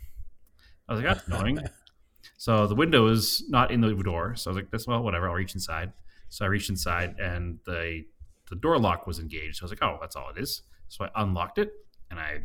I 0.87 0.93
was 0.93 1.01
like, 1.01 1.15
"That's 1.15 1.27
annoying." 1.27 1.61
so 2.37 2.67
the 2.67 2.75
window 2.75 3.07
is 3.07 3.43
not 3.49 3.71
in 3.71 3.81
the 3.81 3.91
door. 3.95 4.35
So 4.35 4.51
I 4.51 4.53
was 4.53 4.61
like, 4.61 4.69
"That's 4.69 4.85
well, 4.85 5.01
whatever. 5.01 5.27
I'll 5.27 5.33
reach 5.33 5.55
inside." 5.55 5.93
So 6.29 6.45
I 6.45 6.49
reached 6.49 6.69
inside, 6.69 7.15
and 7.19 7.57
the 7.65 8.03
the 8.51 8.55
door 8.55 8.77
lock 8.77 9.07
was 9.07 9.17
engaged. 9.17 9.55
So 9.55 9.63
I 9.63 9.65
was 9.65 9.71
like, 9.71 9.81
"Oh, 9.81 9.97
that's 9.99 10.15
all 10.15 10.29
it 10.29 10.37
is." 10.37 10.61
So 10.89 11.05
I 11.05 11.23
unlocked 11.23 11.57
it, 11.57 11.71
and 12.11 12.19
I 12.19 12.41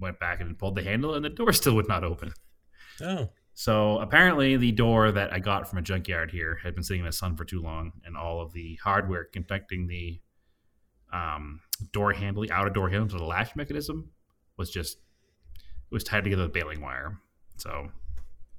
went 0.00 0.18
back 0.18 0.40
and 0.40 0.58
pulled 0.58 0.74
the 0.74 0.82
handle, 0.82 1.14
and 1.14 1.24
the 1.24 1.28
door 1.28 1.52
still 1.60 1.76
would 1.76 1.86
not 1.86 2.02
open. 2.02 2.32
Oh. 3.00 3.30
So 3.58 4.00
apparently, 4.00 4.58
the 4.58 4.70
door 4.70 5.10
that 5.10 5.32
I 5.32 5.38
got 5.38 5.66
from 5.66 5.78
a 5.78 5.82
junkyard 5.82 6.30
here 6.30 6.60
had 6.62 6.74
been 6.74 6.84
sitting 6.84 7.00
in 7.00 7.06
the 7.06 7.12
sun 7.12 7.36
for 7.36 7.46
too 7.46 7.62
long, 7.62 7.90
and 8.04 8.14
all 8.14 8.42
of 8.42 8.52
the 8.52 8.78
hardware 8.84 9.24
connecting 9.24 9.86
the 9.86 10.20
um, 11.10 11.60
door 11.90 12.12
handle, 12.12 12.42
the 12.42 12.52
outer 12.52 12.68
door 12.68 12.90
handle 12.90 13.08
to 13.08 13.16
the 13.16 13.24
latch 13.24 13.56
mechanism, 13.56 14.10
was 14.58 14.70
just 14.70 14.98
it 14.98 15.90
was 15.90 16.04
tied 16.04 16.24
together 16.24 16.42
with 16.42 16.52
baling 16.52 16.82
wire. 16.82 17.18
So 17.56 17.88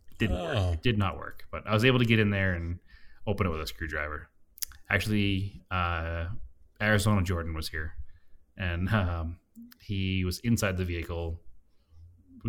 it 0.10 0.18
didn't 0.18 0.40
work. 0.40 0.58
Oh. 0.58 0.72
It 0.72 0.82
did 0.82 0.98
not 0.98 1.16
work. 1.16 1.46
But 1.52 1.68
I 1.68 1.76
was 1.76 1.86
able 1.86 2.00
to 2.00 2.06
get 2.06 2.18
in 2.18 2.32
there 2.32 2.56
and 2.56 2.80
open 3.28 3.46
it 3.46 3.52
with 3.52 3.62
a 3.62 3.68
screwdriver. 3.68 4.30
Actually, 4.90 5.62
uh, 5.70 6.26
Arizona 6.82 7.22
Jordan 7.22 7.54
was 7.54 7.70
here, 7.70 7.94
and 8.58 8.90
um, 8.92 9.38
he 9.80 10.26
was 10.26 10.40
inside 10.40 10.76
the 10.76 10.86
vehicle 10.86 11.40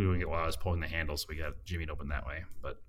doing 0.02 0.20
it 0.20 0.28
while 0.28 0.42
I 0.42 0.46
was 0.46 0.56
pulling 0.56 0.80
the 0.80 0.88
handle, 0.88 1.16
so 1.16 1.26
we 1.28 1.36
got 1.36 1.64
Jimmy 1.64 1.86
to 1.86 1.92
open 1.92 2.08
that 2.08 2.26
way. 2.26 2.44
But 2.62 2.80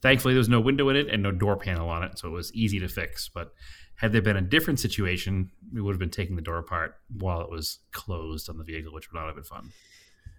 thankfully, 0.00 0.34
there 0.34 0.38
was 0.40 0.48
no 0.48 0.60
window 0.60 0.88
in 0.88 0.96
it 0.96 1.08
and 1.08 1.22
no 1.22 1.30
door 1.32 1.56
panel 1.56 1.88
on 1.88 2.02
it, 2.02 2.18
so 2.18 2.28
it 2.28 2.32
was 2.32 2.52
easy 2.54 2.78
to 2.80 2.88
fix. 2.88 3.28
But 3.28 3.52
had 3.96 4.12
there 4.12 4.22
been 4.22 4.36
a 4.36 4.42
different 4.42 4.80
situation, 4.80 5.50
we 5.72 5.80
would 5.80 5.92
have 5.92 6.00
been 6.00 6.10
taking 6.10 6.36
the 6.36 6.42
door 6.42 6.58
apart 6.58 6.96
while 7.18 7.40
it 7.40 7.50
was 7.50 7.78
closed 7.92 8.48
on 8.48 8.58
the 8.58 8.64
vehicle, 8.64 8.92
which 8.92 9.10
would 9.10 9.18
not 9.18 9.26
have 9.26 9.36
been 9.36 9.44
fun. 9.44 9.72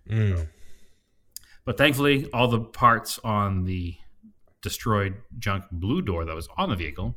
Mm. 0.09 0.47
But 1.65 1.77
thankfully, 1.77 2.29
all 2.33 2.47
the 2.47 2.59
parts 2.59 3.19
on 3.23 3.63
the 3.63 3.95
destroyed 4.61 5.15
junk 5.39 5.65
blue 5.71 6.01
door 6.01 6.25
that 6.25 6.35
was 6.35 6.49
on 6.57 6.69
the 6.69 6.75
vehicle, 6.75 7.15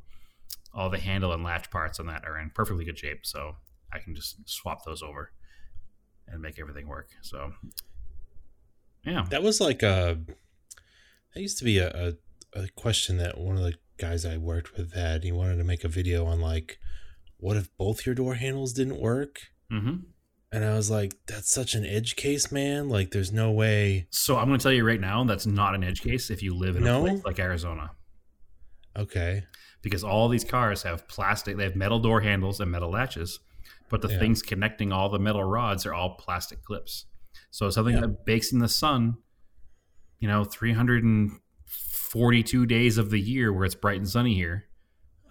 all 0.72 0.90
the 0.90 0.98
handle 0.98 1.32
and 1.32 1.42
latch 1.42 1.70
parts 1.70 1.98
on 1.98 2.06
that 2.06 2.24
are 2.24 2.38
in 2.38 2.50
perfectly 2.50 2.84
good 2.84 2.98
shape. 2.98 3.24
So 3.24 3.56
I 3.92 3.98
can 3.98 4.14
just 4.14 4.48
swap 4.48 4.84
those 4.84 5.02
over 5.02 5.32
and 6.28 6.42
make 6.42 6.58
everything 6.58 6.86
work. 6.86 7.08
So, 7.22 7.52
yeah. 9.06 9.24
That 9.30 9.42
was 9.42 9.60
like 9.60 9.82
a. 9.82 10.18
That 11.34 11.40
used 11.40 11.58
to 11.58 11.64
be 11.64 11.78
a, 11.78 12.14
a, 12.54 12.60
a 12.60 12.68
question 12.76 13.18
that 13.18 13.38
one 13.38 13.56
of 13.56 13.62
the 13.62 13.74
guys 13.98 14.24
I 14.24 14.36
worked 14.36 14.76
with 14.76 14.92
had. 14.94 15.22
He 15.24 15.32
wanted 15.32 15.56
to 15.56 15.64
make 15.64 15.84
a 15.84 15.88
video 15.88 16.26
on 16.26 16.40
like, 16.40 16.78
what 17.38 17.56
if 17.56 17.68
both 17.78 18.04
your 18.06 18.14
door 18.14 18.34
handles 18.34 18.72
didn't 18.72 18.98
work? 19.00 19.38
hmm 19.70 19.96
And 20.52 20.64
I 20.64 20.74
was 20.74 20.90
like, 20.90 21.14
that's 21.26 21.50
such 21.52 21.74
an 21.74 21.84
edge 21.84 22.16
case, 22.16 22.50
man. 22.50 22.88
Like, 22.88 23.10
there's 23.10 23.32
no 23.32 23.50
way. 23.50 24.06
So 24.10 24.38
I'm 24.38 24.46
going 24.48 24.58
to 24.58 24.62
tell 24.62 24.72
you 24.72 24.86
right 24.86 25.00
now 25.00 25.22
that's 25.24 25.46
not 25.46 25.74
an 25.74 25.84
edge 25.84 26.00
case 26.02 26.30
if 26.30 26.42
you 26.42 26.54
live 26.54 26.76
in 26.76 26.84
No? 26.84 26.98
a 26.98 27.00
place 27.10 27.24
like 27.24 27.38
Arizona, 27.38 27.90
Okay. 28.96 29.44
because 29.82 30.02
all 30.02 30.28
these 30.28 30.44
cars 30.44 30.82
have 30.84 31.06
plastic. 31.08 31.56
They 31.58 31.64
have 31.64 31.76
metal 31.76 31.98
door 31.98 32.22
handles 32.22 32.60
and 32.60 32.70
metal 32.70 32.90
latches, 32.90 33.40
but 33.90 34.00
the 34.00 34.08
Yeah. 34.08 34.18
things 34.18 34.40
connecting 34.42 34.90
all 34.92 35.10
the 35.10 35.18
metal 35.18 35.44
rods 35.44 35.84
are 35.84 35.92
all 35.92 36.14
plastic 36.16 36.62
clips. 36.64 37.04
So 37.56 37.70
something 37.70 37.94
Yeah. 37.94 38.02
that 38.02 38.26
bakes 38.26 38.52
in 38.52 38.58
the 38.58 38.68
sun, 38.68 39.16
you 40.18 40.28
know, 40.28 40.44
342 40.44 42.66
days 42.66 42.98
of 42.98 43.08
the 43.08 43.18
year 43.18 43.50
where 43.50 43.64
it's 43.64 43.74
bright 43.74 43.96
and 43.96 44.06
sunny 44.06 44.34
here, 44.34 44.68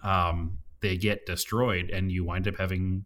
um, 0.02 0.58
they 0.80 0.96
get 0.96 1.24
destroyed, 1.24 1.88
and 1.88 2.10
you 2.10 2.24
wind 2.24 2.48
up 2.48 2.56
having 2.56 3.04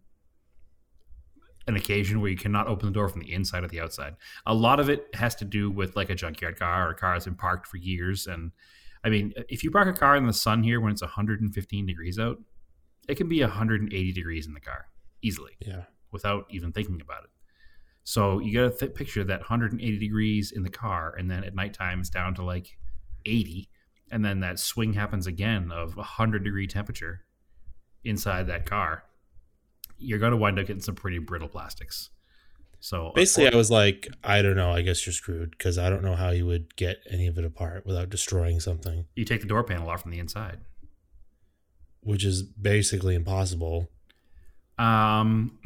an 1.67 1.75
occasion 1.75 2.19
where 2.19 2.31
you 2.31 2.35
cannot 2.37 2.65
open 2.65 2.87
the 2.87 2.91
door 2.91 3.09
from 3.09 3.21
the 3.21 3.31
inside 3.31 3.63
or 3.63 3.67
the 3.67 3.79
outside. 3.79 4.15
A 4.47 4.55
lot 4.55 4.79
of 4.79 4.89
it 4.89 5.13
has 5.13 5.35
to 5.35 5.45
do 5.45 5.69
with 5.69 5.95
like 5.95 6.09
a 6.09 6.15
junkyard 6.15 6.57
car 6.57 6.87
or 6.87 6.91
a 6.93 6.95
car 6.95 7.13
that's 7.13 7.25
been 7.25 7.35
parked 7.35 7.67
for 7.67 7.77
years. 7.77 8.25
And 8.25 8.51
I 9.03 9.09
mean, 9.09 9.33
if 9.49 9.63
you 9.63 9.69
park 9.69 9.87
a 9.87 9.93
car 9.93 10.15
in 10.15 10.25
the 10.25 10.33
sun 10.33 10.63
here 10.63 10.81
when 10.81 10.91
it's 10.91 11.03
115 11.03 11.85
degrees 11.85 12.17
out, 12.17 12.39
it 13.07 13.17
can 13.17 13.29
be 13.29 13.41
180 13.41 14.11
degrees 14.13 14.47
in 14.47 14.55
the 14.55 14.59
car 14.59 14.87
easily 15.21 15.57
Yeah. 15.59 15.83
without 16.11 16.47
even 16.49 16.71
thinking 16.71 16.99
about 17.01 17.25
it. 17.25 17.29
So 18.03 18.39
you 18.39 18.53
got 18.53 18.71
to 18.71 18.77
th- 18.77 18.95
picture 18.95 19.23
that 19.23 19.41
180 19.41 19.97
degrees 19.99 20.51
in 20.51 20.63
the 20.63 20.69
car, 20.69 21.15
and 21.17 21.29
then 21.29 21.43
at 21.43 21.53
nighttime 21.55 21.99
it's 21.99 22.09
down 22.09 22.33
to 22.35 22.43
like 22.43 22.77
80, 23.25 23.69
and 24.11 24.25
then 24.25 24.39
that 24.39 24.59
swing 24.59 24.93
happens 24.93 25.27
again 25.27 25.71
of 25.71 25.95
100 25.95 26.43
degree 26.43 26.67
temperature 26.67 27.21
inside 28.03 28.47
that 28.47 28.65
car. 28.65 29.03
You're 29.97 30.19
going 30.19 30.31
to 30.31 30.37
wind 30.37 30.57
up 30.59 30.65
getting 30.65 30.81
some 30.81 30.95
pretty 30.95 31.19
brittle 31.19 31.47
plastics. 31.47 32.09
So 32.79 33.11
Basically, 33.13 33.53
I 33.53 33.55
was 33.55 33.69
like, 33.69 34.07
I 34.23 34.41
don't 34.41 34.55
know. 34.55 34.71
I 34.71 34.81
guess 34.81 35.05
you're 35.05 35.13
screwed 35.13 35.51
because 35.51 35.77
I 35.77 35.91
don't 35.91 36.01
know 36.01 36.15
how 36.15 36.31
you 36.31 36.47
would 36.47 36.75
get 36.75 36.97
any 37.07 37.27
of 37.27 37.37
it 37.37 37.45
apart 37.45 37.85
without 37.85 38.09
destroying 38.09 38.59
something, 38.59 39.05
you 39.15 39.23
take 39.23 39.41
the 39.41 39.47
door 39.47 39.63
panel 39.63 39.87
off 39.87 40.01
from 40.01 40.09
the 40.09 40.17
inside. 40.17 40.57
which 42.01 42.25
is 42.25 42.41
basically 42.41 43.13
impossible. 43.13 43.87
Um, 44.79 45.59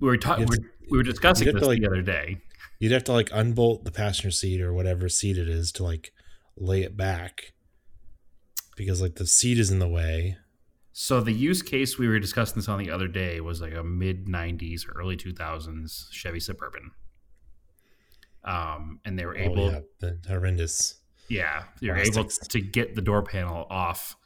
we 0.00 0.08
were 0.08 0.16
talking. 0.16 0.46
We 0.90 0.98
were 0.98 1.02
discussing 1.04 1.46
this 1.52 1.60
to, 1.60 1.66
like- 1.66 1.80
the 1.80 1.86
other 1.86 2.02
day. 2.02 2.38
You'd 2.78 2.92
have 2.92 3.04
to 3.04 3.12
like 3.12 3.30
unbolt 3.32 3.84
the 3.84 3.90
passenger 3.90 4.30
seat 4.30 4.60
or 4.60 4.72
whatever 4.74 5.08
seat 5.08 5.38
it 5.38 5.48
is 5.48 5.72
to 5.72 5.82
like 5.84 6.12
lay 6.58 6.82
it 6.82 6.94
back 6.96 7.54
because 8.76 9.00
like 9.00 9.14
the 9.14 9.26
seat 9.26 9.58
is 9.58 9.70
in 9.70 9.78
the 9.78 9.88
way. 9.88 10.36
So 10.92 11.20
the 11.20 11.32
use 11.32 11.62
case 11.62 11.98
we 11.98 12.06
were 12.08 12.18
discussing 12.18 12.56
this 12.56 12.68
on 12.68 12.78
the 12.78 12.90
other 12.90 13.08
day 13.08 13.40
was 13.40 13.60
like 13.62 13.74
a 13.74 13.82
mid 13.82 14.26
'90s 14.26 14.86
or 14.88 14.92
early 15.00 15.16
2000s 15.16 16.10
Chevy 16.10 16.38
Suburban, 16.40 16.90
um, 18.44 19.00
and 19.04 19.18
they 19.18 19.26
were 19.26 19.36
able, 19.36 19.64
oh, 19.64 19.70
yeah, 19.70 19.80
the 20.00 20.18
horrendous. 20.28 21.00
yeah, 21.28 21.64
they 21.80 21.88
were 21.88 21.96
able 21.96 22.24
to 22.24 22.60
get 22.60 22.94
the 22.94 23.02
door 23.02 23.22
panel 23.22 23.66
off. 23.70 24.16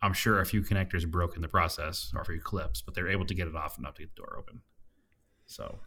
I'm 0.00 0.12
sure 0.12 0.40
a 0.40 0.46
few 0.46 0.62
connectors 0.62 1.08
broke 1.08 1.34
in 1.36 1.42
the 1.42 1.48
process 1.48 2.12
or 2.14 2.22
a 2.22 2.24
few 2.24 2.40
clips, 2.40 2.80
but 2.82 2.94
they're 2.94 3.08
able 3.08 3.26
to 3.26 3.34
get 3.34 3.48
it 3.48 3.56
off 3.56 3.78
enough 3.78 3.94
to 3.94 4.02
get 4.02 4.14
the 4.14 4.22
door 4.22 4.36
open. 4.38 4.62
So, 5.48 5.78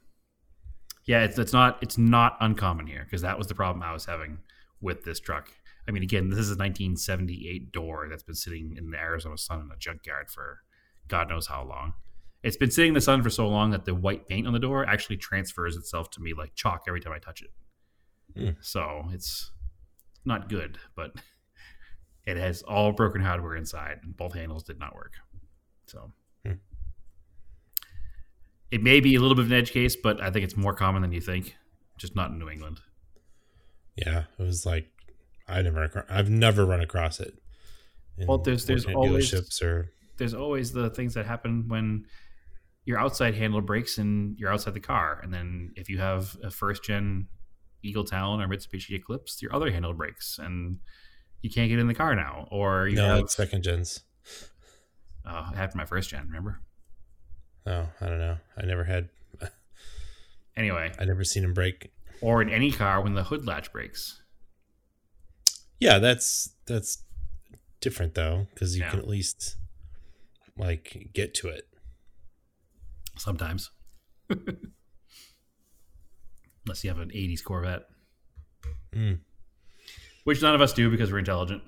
yeah, 1.06 1.24
it's, 1.24 1.38
it's 1.38 1.54
not 1.54 1.78
it's 1.82 1.98
not 1.98 2.36
uncommon 2.42 2.88
here 2.88 3.04
because 3.06 3.22
that 3.22 3.38
was 3.38 3.48
the 3.48 3.56
problem 3.56 3.82
I 3.84 3.94
was 3.94 4.06
having 4.06 4.40
with 4.82 5.04
this 5.04 5.20
truck. 5.20 5.50
I 5.88 5.92
mean, 5.92 6.04
again, 6.04 6.30
this 6.30 6.40
is 6.40 6.50
a 6.50 6.58
1978 6.58 7.72
door 7.72 8.08
that's 8.10 8.24
been 8.24 8.36
sitting 8.36 8.76
in 8.78 8.92
the 8.92 8.98
Arizona 8.98 9.38
sun 9.38 9.62
in 9.62 9.72
a 9.72 9.78
junkyard 9.78 10.30
for 10.30 10.60
God 11.08 11.30
knows 11.30 11.48
how 11.48 11.64
long. 11.64 11.94
It's 12.44 12.58
been 12.58 12.72
sitting 12.72 12.90
in 12.90 12.94
the 12.96 13.02
sun 13.02 13.22
for 13.22 13.30
so 13.30 13.48
long 13.48 13.72
that 13.72 13.86
the 13.86 13.94
white 13.94 14.28
paint 14.28 14.48
on 14.48 14.54
the 14.54 14.60
door 14.60 14.86
actually 14.86 15.18
transfers 15.18 15.76
itself 15.76 16.10
to 16.12 16.22
me 16.22 16.34
like 16.34 16.56
chalk 16.56 16.84
every 16.88 17.00
time 17.00 17.14
I 17.14 17.20
touch 17.20 17.44
it. 17.44 17.52
Hmm. 18.36 18.50
So 18.62 19.06
it's 19.12 19.52
not 20.26 20.50
good, 20.50 20.80
but 20.96 21.14
it 22.26 22.38
has 22.38 22.64
all 22.64 22.94
broken 22.94 23.22
hardware 23.22 23.56
inside, 23.56 24.00
and 24.04 24.18
both 24.18 24.34
handles 24.34 24.64
did 24.64 24.80
not 24.80 24.96
work. 24.96 25.14
So. 25.86 26.12
It 28.72 28.82
may 28.82 29.00
be 29.00 29.16
a 29.16 29.20
little 29.20 29.36
bit 29.36 29.46
of 29.46 29.52
an 29.52 29.58
edge 29.58 29.72
case, 29.72 29.96
but 29.96 30.22
I 30.22 30.32
think 30.32 30.44
it's 30.46 30.56
more 30.58 30.74
common 30.74 31.02
than 31.02 31.12
you 31.12 31.22
think. 31.22 31.56
Just 31.98 32.16
not 32.16 32.32
in 32.32 32.40
New 32.40 32.50
England. 32.50 32.80
Yeah, 33.96 34.24
it 34.40 34.44
was 34.44 34.66
like 34.66 34.88
I 35.48 35.62
never, 35.62 36.06
I've 36.10 36.30
never 36.30 36.66
run 36.66 36.80
across 36.82 37.20
it. 37.20 37.34
in 38.18 38.28
Well, 38.28 38.38
there's- 38.40 38.66
there's 38.66 38.86
always- 38.86 39.32
dealerships 39.32 39.62
or 39.62 39.92
There's 40.18 40.34
always 40.34 40.72
the 40.72 40.90
things 40.92 41.14
that 41.16 41.26
happen 41.26 41.68
when 41.68 42.06
your 42.86 43.00
outside 43.00 43.36
handle 43.36 43.62
breaks 43.62 43.98
and 43.98 44.38
you're 44.40 44.52
outside 44.52 44.74
the 44.74 44.80
car, 44.80 45.20
and 45.24 45.34
then 45.34 45.72
if 45.76 45.90
you 45.90 45.98
have 46.00 46.38
a 46.44 46.50
first 46.52 46.84
gen 46.84 47.28
Eagle 47.84 48.04
Talon 48.04 48.40
or 48.42 48.48
Mitsubishi 48.48 48.92
Eclipse, 48.96 49.42
your 49.42 49.54
other 49.56 49.72
handle 49.72 49.94
breaks 49.94 50.38
and 50.40 50.80
you 51.42 51.50
can't 51.50 51.70
get 51.70 51.80
in 51.80 51.88
the 51.88 51.94
car 51.96 52.16
now, 52.16 52.48
or 52.52 52.88
you 52.88 52.96
no, 52.98 53.08
have 53.08 53.20
it's 53.20 53.36
second 53.36 53.64
gens. 53.64 54.04
uh, 55.26 55.50
it 55.52 55.56
happened 55.58 55.78
my 55.80 55.86
first 55.86 56.10
gen. 56.10 56.28
Remember? 56.28 56.62
Oh, 57.66 57.88
I 58.02 58.06
don't 58.08 58.20
know. 58.20 58.38
I 58.58 58.66
never 58.66 58.84
had. 58.86 59.10
Anyway, 60.58 60.92
I 61.00 61.06
never 61.06 61.24
seen 61.24 61.44
him 61.44 61.54
break. 61.54 61.92
or 62.22 62.42
in 62.42 62.50
any 62.50 62.72
car 62.72 63.02
when 63.02 63.14
the 63.14 63.24
hood 63.24 63.46
latch 63.48 63.72
breaks. 63.72 64.22
Yeah, 65.80 65.98
that's 66.00 66.50
that's 66.68 67.04
different 67.80 68.14
though, 68.16 68.48
because 68.54 68.76
you 68.76 68.84
Yeah. 68.84 68.90
can 68.92 69.00
at 69.00 69.08
least 69.08 69.56
like 70.58 71.10
get 71.14 71.34
to 71.36 71.48
it. 71.48 71.68
Sometimes, 73.18 73.72
unless 74.30 74.44
you 76.84 76.90
have 76.90 77.00
an 77.00 77.10
'80s 77.12 77.44
Corvette, 77.44 77.86
Mm. 78.94 79.20
which 80.26 80.42
none 80.42 80.54
of 80.56 80.60
us 80.62 80.74
do 80.74 80.90
because 80.92 81.12
we're 81.12 81.20
intelligent. 81.20 81.64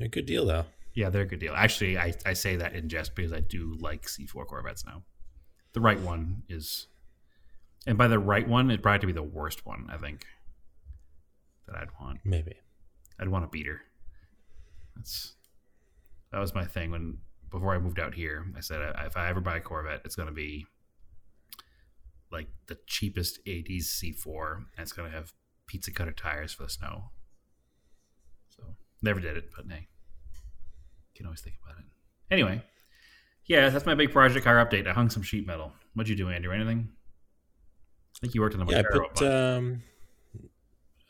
A 0.00 0.08
good 0.08 0.26
deal 0.26 0.44
though. 0.44 0.64
Yeah, 0.96 1.10
they're 1.10 1.22
a 1.22 1.26
good 1.26 1.40
deal. 1.40 1.52
Actually, 1.54 1.98
I, 1.98 2.14
I 2.24 2.32
say 2.32 2.56
that 2.56 2.74
in 2.74 2.88
jest 2.88 3.14
because 3.14 3.32
I 3.32 3.40
do 3.40 3.76
like 3.80 4.06
C4 4.06 4.46
Corvettes 4.46 4.84
now. 4.86 5.02
The 5.74 5.80
right 5.80 6.00
one 6.00 6.42
is, 6.48 6.86
and 7.86 7.98
by 7.98 8.08
the 8.08 8.18
right 8.18 8.48
one, 8.48 8.70
it'd 8.70 8.82
probably 8.82 8.94
have 8.94 9.00
to 9.02 9.06
be 9.06 9.12
the 9.12 9.22
worst 9.22 9.66
one, 9.66 9.88
I 9.92 9.98
think, 9.98 10.24
that 11.66 11.76
I'd 11.76 11.90
want. 12.00 12.20
Maybe. 12.24 12.54
I'd 13.20 13.28
want 13.28 13.44
a 13.44 13.48
beater. 13.48 13.82
That's 14.96 15.34
that 16.32 16.38
was 16.38 16.54
my 16.54 16.64
thing 16.64 16.90
when 16.92 17.18
before 17.50 17.74
I 17.74 17.78
moved 17.78 18.00
out 18.00 18.14
here. 18.14 18.46
I 18.56 18.60
said 18.60 18.80
if 19.04 19.18
I 19.18 19.28
ever 19.28 19.42
buy 19.42 19.58
a 19.58 19.60
Corvette, 19.60 20.00
it's 20.06 20.16
going 20.16 20.28
to 20.28 20.34
be 20.34 20.64
like 22.32 22.48
the 22.68 22.78
cheapest 22.86 23.44
'80s 23.44 23.84
C4, 23.84 24.56
and 24.56 24.64
it's 24.78 24.92
going 24.92 25.10
to 25.10 25.14
have 25.14 25.34
pizza 25.66 25.90
cutter 25.90 26.12
tires 26.12 26.54
for 26.54 26.62
the 26.62 26.70
snow. 26.70 27.10
So 28.48 28.62
never 29.02 29.20
did 29.20 29.36
it, 29.36 29.50
but 29.54 29.66
hey, 29.68 29.88
can 31.16 31.26
always 31.26 31.40
think 31.40 31.56
about 31.64 31.78
it. 31.78 31.84
Anyway, 32.30 32.62
yeah, 33.46 33.68
that's 33.70 33.86
my 33.86 33.94
big 33.94 34.12
project 34.12 34.44
car 34.44 34.64
update. 34.64 34.86
I 34.86 34.92
hung 34.92 35.10
some 35.10 35.22
sheet 35.22 35.46
metal. 35.46 35.72
What'd 35.94 36.08
you 36.08 36.16
do, 36.16 36.28
Andrew? 36.30 36.52
Anything? 36.52 36.88
I 38.16 38.18
think 38.20 38.34
you 38.34 38.40
worked 38.40 38.54
on 38.56 38.64
the 38.64 38.72
Yeah, 38.72 38.80
I 38.80 38.82
put. 38.82 39.22
um 39.22 39.82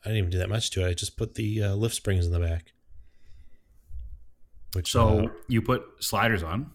I 0.05 0.11
didn't 0.11 0.19
even 0.19 0.31
do 0.31 0.39
that 0.39 0.49
much 0.49 0.71
to 0.71 0.87
it. 0.87 0.89
I 0.91 0.95
just 0.95 1.17
put 1.17 1.35
the 1.35 1.63
uh, 1.65 1.75
lift 1.75 1.97
springs 1.97 2.27
in 2.27 2.33
the 2.33 2.39
back. 2.39 2.73
Which 4.73 4.93
so 4.93 5.25
uh, 5.25 5.29
you 5.49 5.61
put 5.63 5.83
sliders 5.99 6.45
on. 6.45 6.71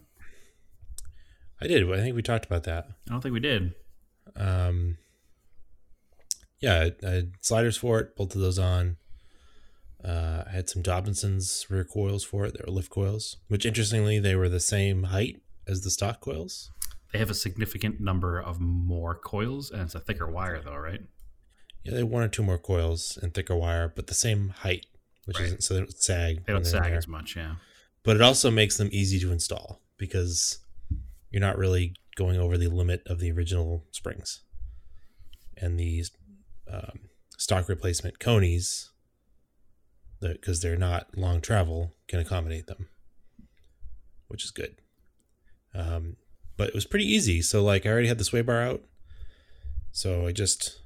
I 1.62 1.68
did. 1.68 1.90
I 1.90 1.98
think 1.98 2.14
we 2.16 2.22
talked 2.22 2.46
about 2.46 2.64
that. 2.64 2.88
I 3.08 3.12
don't 3.12 3.22
think 3.22 3.32
we 3.34 3.40
did. 3.40 3.74
Um, 4.36 4.98
yeah, 6.60 6.90
I, 7.04 7.08
I 7.08 7.10
had 7.12 7.32
sliders 7.42 7.78
for 7.78 8.00
it. 8.00 8.16
Bolted 8.18 8.42
those 8.42 8.60
on. 8.60 8.98
Uh, 10.04 10.44
I 10.48 10.52
had 10.52 10.70
some 10.70 10.82
Dobinson's 10.82 11.66
rear 11.70 11.84
coils 11.84 12.24
for 12.24 12.46
it. 12.46 12.54
They 12.54 12.64
were 12.66 12.72
lift 12.74 12.90
coils, 12.90 13.38
which 13.48 13.66
interestingly 13.66 14.20
they 14.20 14.36
were 14.36 14.50
the 14.50 14.60
same 14.60 15.04
height 15.04 15.42
as 15.68 15.82
the 15.82 15.92
stock 15.92 16.22
coils. 16.22 16.72
They 17.14 17.20
have 17.20 17.30
a 17.30 17.36
significant 17.36 18.00
number 18.00 18.40
of 18.40 18.60
more 18.60 19.16
coils, 19.16 19.70
and 19.70 19.82
it's 19.82 19.96
a 19.96 20.00
thicker 20.00 20.30
wire, 20.30 20.62
though, 20.64 20.76
right? 20.78 21.02
Yeah, 21.84 21.92
they 21.92 21.98
had 22.00 22.10
one 22.10 22.24
or 22.24 22.28
two 22.30 22.42
more 22.44 22.58
coils 22.58 23.18
and 23.22 23.34
thicker 23.34 23.56
wire, 23.56 23.92
but 23.96 24.08
the 24.08 24.14
same 24.14 24.50
height, 24.50 24.86
which 25.26 25.38
Right. 25.38 25.46
isn't 25.48 25.64
so 25.64 25.74
they 25.74 25.80
don't 25.82 25.92
sag. 25.98 26.46
They 26.46 26.54
don't 26.54 26.66
sag 26.66 26.94
as 26.94 27.08
much, 27.08 27.36
yeah. 27.36 27.56
but 28.04 28.16
it 28.16 28.22
also 28.22 28.50
makes 28.50 28.78
them 28.78 28.90
easy 28.92 29.20
to 29.20 29.32
install 29.32 29.82
because 29.98 30.60
you're 31.30 31.42
not 31.42 31.58
really 31.58 31.96
going 32.16 32.38
over 32.40 32.58
the 32.58 32.68
limit 32.68 33.02
of 33.08 33.20
the 33.20 33.32
original 33.32 33.86
springs 33.92 34.42
and 35.58 35.80
these 35.80 36.12
um, 36.72 37.10
stock 37.38 37.68
replacement 37.70 38.20
Konis 38.20 38.90
because 40.22 40.62
they're 40.62 40.78
not 40.78 41.08
long 41.18 41.42
travel 41.42 41.94
can 42.08 42.20
accommodate 42.20 42.68
them 42.68 42.88
which 44.32 44.46
is 44.46 44.52
good. 44.52 44.76
Um, 45.76 46.16
but 46.56 46.70
it 46.70 46.74
was 46.74 46.86
pretty 46.86 47.06
easy. 47.06 47.42
So 47.42 47.62
like 47.62 47.86
i 47.86 47.90
already 47.90 48.08
had 48.08 48.18
the 48.18 48.24
sway 48.24 48.42
bar 48.42 48.62
out. 48.62 48.82
So 49.92 50.26
i 50.26 50.32
just 50.32 50.80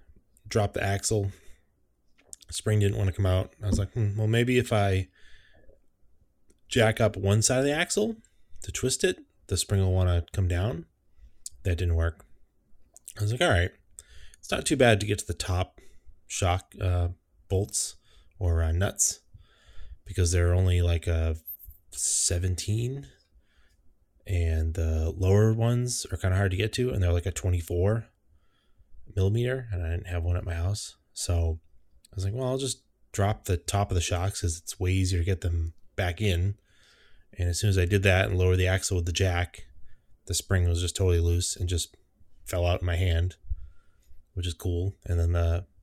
dropped 0.47 0.73
the 0.73 0.83
axle. 0.83 1.31
Spring 2.49 2.79
didn't 2.79 2.97
want 2.97 3.07
to 3.07 3.15
come 3.15 3.25
out. 3.25 3.53
I 3.63 3.67
was 3.67 3.77
like 3.77 3.91
hmm, 3.93 4.17
well 4.17 4.27
maybe 4.27 4.57
if 4.57 4.73
i 4.73 5.07
jack 6.67 6.99
up 6.99 7.15
one 7.15 7.43
side 7.43 7.59
of 7.59 7.65
the 7.65 7.71
axle 7.71 8.15
to 8.63 8.71
twist 8.71 9.03
it, 9.03 9.19
the 9.47 9.57
spring 9.57 9.81
will 9.81 9.93
want 9.93 10.09
to 10.09 10.25
come 10.33 10.47
down. 10.47 10.85
That 11.63 11.77
didn't 11.77 11.95
work. 11.95 12.25
I 13.17 13.21
was 13.21 13.31
like, 13.31 13.41
all 13.41 13.49
right, 13.49 13.71
it's 14.39 14.51
not 14.51 14.65
too 14.65 14.75
bad 14.75 14.99
to 14.99 15.05
get 15.05 15.19
to 15.19 15.27
the 15.27 15.33
top 15.33 15.79
shock 16.27 16.73
uh, 16.81 17.09
bolts 17.47 17.95
or 18.39 18.63
uh, 18.63 18.71
nuts 18.71 19.19
because 20.05 20.31
they're 20.31 20.53
only 20.53 20.81
like 20.81 21.07
a 21.07 21.35
17 21.91 23.07
and 24.27 24.73
the 24.73 25.13
lower 25.15 25.53
ones 25.53 26.05
are 26.11 26.17
kind 26.17 26.33
of 26.33 26.37
hard 26.37 26.51
to 26.51 26.57
get 26.57 26.73
to 26.73 26.91
and 26.91 27.01
they're 27.01 27.13
like 27.13 27.25
a 27.25 27.31
24 27.31 28.05
millimeter 29.15 29.67
and 29.71 29.83
I 29.83 29.89
didn't 29.91 30.07
have 30.07 30.23
one 30.23 30.37
at 30.37 30.45
my 30.45 30.53
house. 30.53 30.95
So 31.13 31.59
I 32.11 32.15
was 32.15 32.25
like, 32.25 32.33
well, 32.33 32.47
I'll 32.47 32.57
just 32.57 32.81
drop 33.11 33.45
the 33.45 33.57
top 33.57 33.91
of 33.91 33.95
the 33.95 34.01
shocks 34.01 34.41
because 34.41 34.57
it's 34.57 34.79
way 34.79 34.91
easier 34.91 35.19
to 35.19 35.25
get 35.25 35.41
them 35.41 35.73
back 35.95 36.21
in. 36.21 36.55
And 37.37 37.49
as 37.49 37.59
soon 37.59 37.69
as 37.69 37.77
I 37.77 37.85
did 37.85 38.03
that 38.03 38.29
and 38.29 38.37
lowered 38.37 38.57
the 38.57 38.67
axle 38.67 38.97
with 38.97 39.05
the 39.05 39.11
jack, 39.11 39.65
the 40.25 40.33
spring 40.33 40.67
was 40.67 40.81
just 40.81 40.95
totally 40.95 41.19
loose 41.19 41.55
and 41.55 41.69
just 41.69 41.95
fell 42.45 42.65
out 42.65 42.81
in 42.81 42.85
my 42.85 42.95
hand, 42.95 43.35
which 44.33 44.47
is 44.47 44.53
cool. 44.53 44.95
And 45.05 45.19
then 45.19 45.35
uh, 45.35 45.61
I 45.61 45.74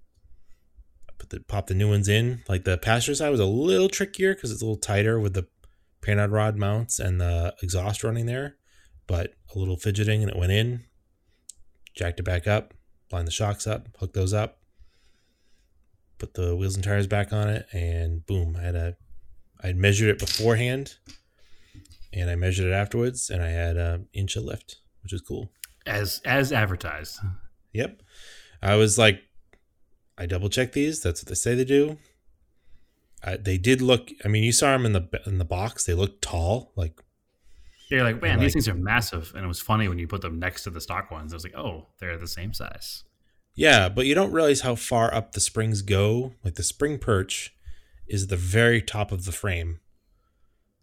put 1.23 1.31
the 1.31 1.41
pop 1.41 1.69
the 1.69 1.75
new 1.75 1.89
ones 1.89 2.09
in. 2.09 2.43
Like 2.49 2.65
the 2.65 2.77
passenger 2.77 3.15
side 3.15 3.31
was 3.31 3.41
a 3.41 3.47
little 3.47 3.89
trickier 3.89 4.35
because 4.35 4.51
it's 4.51 4.61
a 4.61 4.65
little 4.65 4.81
tighter 4.81 5.21
with 5.21 5.35
the 5.35 5.47
Panhard 6.03 6.33
rod 6.33 6.57
mounts 6.57 6.99
and 6.99 7.21
the 7.21 7.55
exhaust 7.63 8.03
running 8.03 8.27
there, 8.27 8.57
but 9.07 9.35
a 9.55 9.59
little 9.59 9.77
fidgeting 9.77 10.23
and 10.23 10.31
it 10.33 10.37
went 10.37 10.51
in. 10.51 10.85
Jacked 11.95 12.19
it 12.19 12.25
back 12.25 12.49
up, 12.49 12.75
lined 13.13 13.29
the 13.29 13.33
shocks 13.33 13.69
up, 13.69 13.87
hooked 13.99 14.15
those 14.15 14.33
up, 14.33 14.59
put 16.19 16.35
the 16.35 16.57
wheels 16.57 16.75
and 16.75 16.83
tires 16.83 17.07
back 17.07 17.33
on 17.33 17.49
it, 17.49 17.67
and 17.73 18.27
boom! 18.27 18.57
I 18.59 18.63
had 18.63 18.75
a 18.75 18.97
I 19.63 19.69
had 19.69 19.77
measured 19.77 20.09
it 20.09 20.19
beforehand, 20.19 20.97
and 22.13 22.31
I 22.31 22.35
measured 22.35 22.67
it 22.67 22.73
afterwards, 22.73 23.31
and 23.31 23.43
I 23.43 23.51
had 23.51 23.77
an 23.77 24.09
inch 24.13 24.35
of 24.37 24.45
lift, 24.45 24.79
which 25.03 25.13
is 25.13 25.21
cool. 25.21 25.51
As 25.87 26.21
as 26.25 26.51
advertised. 26.51 27.21
Yep. 27.75 28.03
I 28.63 28.77
was 28.77 28.97
like, 28.99 29.21
I 30.23 30.27
double 30.27 30.49
check 30.49 30.73
these. 30.73 31.03
That's 31.03 31.23
what 31.23 31.29
they 31.29 31.35
say 31.35 31.55
they 31.55 31.65
do. 31.65 31.99
I, 33.25 33.37
they 33.37 33.59
did 33.59 33.81
look. 33.83 34.11
I 34.25 34.29
mean, 34.29 34.45
you 34.45 34.53
saw 34.53 34.73
them 34.73 34.87
in 34.87 34.93
the 34.93 35.09
in 35.27 35.39
the 35.39 35.45
box. 35.45 35.85
They 35.85 35.95
looked 35.95 36.23
tall. 36.23 36.73
Like, 36.77 37.01
You're 37.91 38.05
like, 38.05 38.23
man, 38.23 38.39
Like- 38.39 38.47
these 38.47 38.53
things 38.53 38.69
are 38.69 38.75
massive. 38.75 39.33
And 39.35 39.45
it 39.45 39.49
was 39.49 39.61
funny 39.61 39.89
when 39.89 39.99
you 39.99 40.07
put 40.07 40.21
them 40.23 40.39
next 40.39 40.63
to 40.65 40.71
the 40.71 40.81
stock 40.81 41.11
ones. 41.11 41.33
I 41.33 41.37
was 41.37 41.45
like, 41.45 41.57
oh, 41.57 41.87
they're 41.99 42.19
the 42.19 42.29
same 42.29 42.53
size. 42.55 43.05
yeah, 43.55 43.89
but 43.89 44.07
you 44.07 44.15
don't 44.15 44.33
realize 44.33 44.61
how 44.63 44.75
far 44.77 45.13
up 45.13 45.33
the 45.33 45.41
springs 45.41 45.83
go. 45.83 46.35
Like 46.45 46.55
the 46.55 46.63
spring 46.63 46.99
perch 46.99 47.55
is 48.07 48.29
the 48.29 48.37
very 48.37 48.81
top 48.81 49.13
of 49.13 49.25
the 49.25 49.33
frame. 49.33 49.81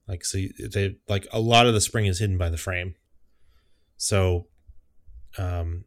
Like 0.07 0.25
so, 0.25 0.37
they 0.59 0.97
like 1.07 1.27
a 1.31 1.39
lot 1.39 1.65
of 1.67 1.73
the 1.73 1.81
spring 1.81 2.05
is 2.07 2.19
hidden 2.19 2.37
by 2.37 2.49
the 2.49 2.57
frame. 2.57 2.95
So, 3.97 4.47
um, 5.37 5.85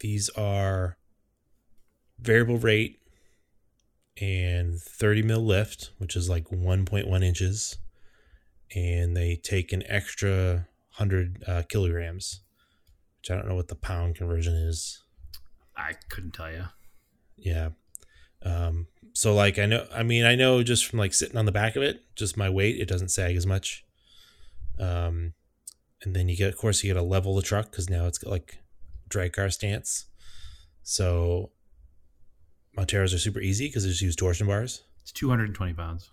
these 0.00 0.28
are 0.30 0.98
variable 2.18 2.58
rate 2.58 3.00
and 4.20 4.80
30 4.80 5.22
mil 5.22 5.44
lift, 5.44 5.90
which 5.98 6.16
is 6.16 6.28
like 6.28 6.48
1.1 6.48 7.24
inches, 7.24 7.76
and 8.74 9.16
they 9.16 9.36
take 9.36 9.72
an 9.72 9.82
extra 9.86 10.66
100 10.96 11.44
uh, 11.46 11.62
kilograms, 11.68 12.40
which 13.18 13.30
I 13.30 13.34
don't 13.34 13.48
know 13.48 13.54
what 13.54 13.68
the 13.68 13.74
pound 13.74 14.16
conversion 14.16 14.54
is. 14.54 15.02
I 15.76 15.92
couldn't 16.08 16.32
tell 16.32 16.50
you. 16.50 16.64
Yeah. 17.36 17.70
Um, 18.42 18.86
so 19.12 19.34
like 19.34 19.58
I 19.58 19.64
know 19.64 19.86
I 19.94 20.02
mean 20.02 20.24
I 20.24 20.34
know 20.34 20.62
just 20.62 20.84
from 20.84 20.98
like 20.98 21.14
sitting 21.14 21.38
on 21.38 21.46
the 21.46 21.52
back 21.52 21.74
of 21.74 21.82
it, 21.82 22.02
just 22.16 22.36
my 22.36 22.50
weight, 22.50 22.78
it 22.78 22.86
doesn't 22.86 23.08
sag 23.08 23.34
as 23.34 23.46
much. 23.46 23.84
Um 24.78 25.32
and 26.02 26.14
then 26.14 26.28
you 26.28 26.36
get 26.36 26.52
of 26.52 26.58
course 26.58 26.84
you 26.84 26.92
get 26.92 27.00
to 27.00 27.02
level 27.02 27.34
the 27.34 27.42
truck 27.42 27.70
because 27.70 27.88
now 27.88 28.06
it's 28.06 28.18
got 28.18 28.30
like 28.30 28.58
drag 29.08 29.32
car 29.32 29.48
stance. 29.48 30.04
So 30.82 31.50
Monteros 32.76 33.14
are 33.14 33.18
super 33.18 33.40
easy 33.40 33.66
because 33.68 33.84
they 33.84 33.90
just 33.90 34.02
use 34.02 34.16
torsion 34.16 34.46
bars. 34.46 34.82
It's 35.00 35.12
220 35.12 35.72
pounds. 35.74 36.10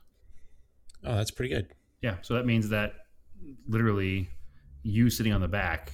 Oh, 1.06 1.15
that's 1.15 1.32
pretty 1.32 1.54
good. 1.54 1.67
Yeah. 2.02 2.15
So 2.21 2.34
that 2.36 2.45
means 2.45 2.69
that 2.69 2.93
literally 3.67 4.30
you 4.84 5.10
sitting 5.10 5.34
on 5.34 5.41
the 5.41 5.47
back, 5.47 5.91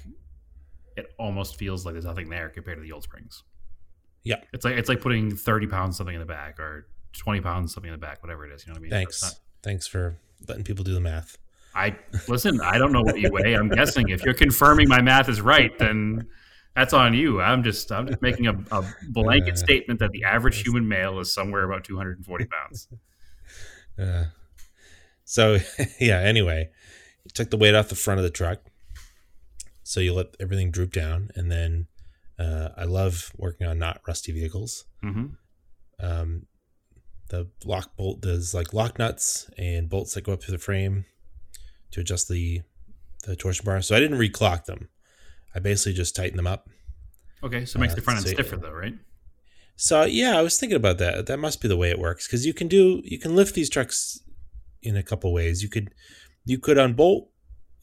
it 0.98 1.14
almost 1.18 1.56
feels 1.58 1.86
like 1.86 1.94
there's 1.94 2.06
nothing 2.06 2.30
there 2.30 2.50
compared 2.50 2.78
to 2.78 2.84
the 2.84 2.92
old 2.92 3.04
springs. 3.04 3.44
Yeah. 4.24 4.38
It's 4.54 4.66
like 4.66 4.76
it's 4.76 4.90
like 4.90 5.02
putting 5.02 5.36
30 5.36 5.68
pounds 5.68 5.98
something 5.98 6.14
in 6.14 6.20
the 6.20 6.26
back 6.26 6.60
or 6.60 6.88
twenty 7.14 7.42
pounds 7.42 7.74
something 7.74 7.92
in 7.92 8.00
the 8.00 8.06
back, 8.06 8.22
whatever 8.22 8.46
it 8.46 8.52
is. 8.54 8.66
You 8.66 8.72
know 8.72 8.76
what 8.76 8.80
I 8.80 8.82
mean? 8.84 8.92
Thanks. 8.92 9.22
Not- 9.24 9.34
Thanks 9.62 9.88
for 9.88 10.18
letting 10.48 10.64
people 10.64 10.84
do 10.86 10.94
the 10.94 11.02
math. 11.02 11.38
I 11.76 11.96
listen. 12.30 12.62
I 12.62 12.78
don't 12.78 12.92
know 12.94 13.02
what 13.02 13.20
you 13.20 13.30
weigh. 13.32 13.56
I'm 13.56 13.68
guessing 13.70 14.08
if 14.10 14.24
you're 14.24 14.34
confirming 14.34 14.88
my 14.88 15.02
math 15.02 15.28
is 15.30 15.42
right, 15.42 15.78
then 15.78 16.28
that's 16.80 16.94
on 16.94 17.14
you. 17.14 17.42
I'm 17.42 17.64
just 17.64 17.92
I'm 17.92 18.08
just 18.08 18.22
making 18.22 18.48
a, 18.48 18.54
a 18.72 18.84
blanket 19.10 19.54
Uh, 19.54 19.58
statement 19.58 20.00
that 20.00 20.12
the 20.12 20.24
average 20.24 20.62
human 20.62 20.88
male 20.88 21.20
is 21.20 21.34
somewhere 21.34 21.64
about 21.64 21.84
240 21.84 22.46
pounds. 22.46 22.88
Uh, 24.02 24.28
so 25.26 25.58
yeah. 26.00 26.20
Anyway, 26.20 26.70
you 27.26 27.32
took 27.34 27.50
the 27.50 27.58
weight 27.58 27.76
off 27.76 27.90
the 27.90 27.96
front 27.96 28.18
of 28.18 28.24
the 28.24 28.30
truck, 28.30 28.60
so 29.84 30.00
you 30.00 30.14
let 30.14 30.28
everything 30.40 30.72
droop 30.72 30.94
down, 30.94 31.32
and 31.36 31.52
then 31.52 31.88
uh, 32.40 32.70
I 32.78 32.86
love 32.86 33.34
working 33.36 33.68
on 33.68 33.78
not 33.78 34.00
rusty 34.08 34.32
vehicles. 34.32 34.86
hmm 35.02 35.26
Um, 36.00 36.46
the 37.28 37.50
lock 37.66 37.98
bolt 37.98 38.22
does 38.22 38.54
like 38.54 38.74
lock 38.74 38.98
nuts 38.98 39.50
and 39.58 39.90
bolts 39.90 40.14
that 40.14 40.22
go 40.24 40.32
up 40.32 40.42
through 40.42 40.54
the 40.58 40.64
frame 40.64 41.04
to 41.92 42.00
adjust 42.00 42.30
the 42.30 42.62
the 43.26 43.36
torsion 43.36 43.66
bar. 43.66 43.82
So 43.82 43.98
I 43.98 44.00
didn't 44.00 44.18
reclock 44.18 44.64
them. 44.64 44.88
I 45.56 45.60
basically 45.60 45.94
just 45.94 46.16
tightened 46.16 46.38
them 46.40 46.48
up. 46.48 46.70
Okay, 47.44 47.66
so 47.66 47.78
it 47.78 47.82
makes 47.82 47.94
Uh, 47.94 47.98
the 47.98 48.02
front 48.02 48.18
end 48.20 48.28
so- 48.28 48.34
stiffer 48.34 48.58
though, 48.58 48.72
right? 48.72 48.94
So 49.76 50.04
yeah, 50.04 50.38
I 50.38 50.42
was 50.42 50.60
thinking 50.60 50.76
about 50.76 50.98
that. 50.98 51.26
That 51.28 51.40
must 51.40 51.62
be 51.62 51.68
the 51.70 51.78
way 51.78 51.90
it 51.90 52.00
works 52.00 52.28
because 52.28 52.46
you 52.46 52.54
can 52.54 52.68
do 52.68 53.02
you 53.06 53.18
can 53.18 53.36
lift 53.36 53.56
these 53.56 53.70
trucks 53.70 54.20
in 54.82 54.98
a 54.98 55.04
couple 55.04 55.32
ways. 55.34 55.64
You 55.64 55.70
could 55.70 55.94
you 56.46 56.60
could 56.60 56.78
unbolt 56.78 57.30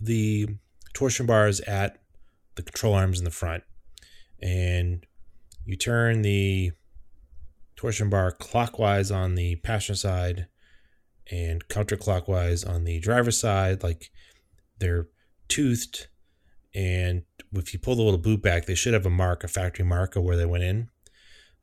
the 0.00 0.48
torsion 0.92 1.24
bars 1.26 1.60
at 1.60 2.02
the 2.56 2.62
control 2.62 2.92
arms 2.94 3.18
in 3.18 3.24
the 3.24 3.30
front, 3.30 3.64
and 4.42 5.06
you 5.64 5.74
turn 5.76 6.20
the 6.22 6.72
torsion 7.76 8.10
bar 8.10 8.30
clockwise 8.32 9.10
on 9.10 9.34
the 9.34 9.56
passenger 9.56 9.96
side 9.98 10.46
and 11.30 11.66
counterclockwise 11.68 12.66
on 12.68 12.84
the 12.84 12.98
driver's 13.00 13.38
side. 13.38 13.82
Like 13.82 14.10
they're 14.78 15.08
toothed, 15.48 16.08
and 16.76 17.22
if 17.54 17.72
you 17.72 17.78
pull 17.80 17.96
the 17.96 18.02
little 18.02 18.18
boot 18.20 18.42
back, 18.42 18.66
they 18.66 18.74
should 18.74 18.92
have 18.92 19.06
a 19.06 19.10
mark, 19.10 19.42
a 19.42 19.48
factory 19.48 19.84
mark 19.84 20.14
of 20.14 20.22
where 20.22 20.36
they 20.36 20.44
went 20.46 20.62
in 20.62 20.88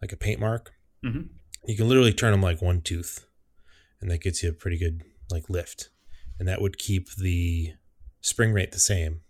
like 0.02 0.12
a 0.12 0.18
paint 0.18 0.40
mark. 0.40 0.74
Mhm. 1.06 1.30
You 1.68 1.78
can 1.78 1.88
literally 1.88 2.12
turn 2.14 2.32
them 2.32 2.42
like 2.42 2.62
one 2.62 2.82
tooth, 2.82 3.26
and 4.02 4.10
that 4.12 4.22
gets 4.22 4.42
you 4.44 4.50
a 4.50 4.54
pretty 4.54 4.78
good 4.78 5.04
like 5.30 5.50
lift, 5.50 5.90
and 6.40 6.48
that 6.48 6.62
would 6.62 6.78
keep 6.78 7.16
the 7.16 7.74
spring 8.22 8.52
rate 8.54 8.72
the 8.72 8.80
same. 8.80 9.22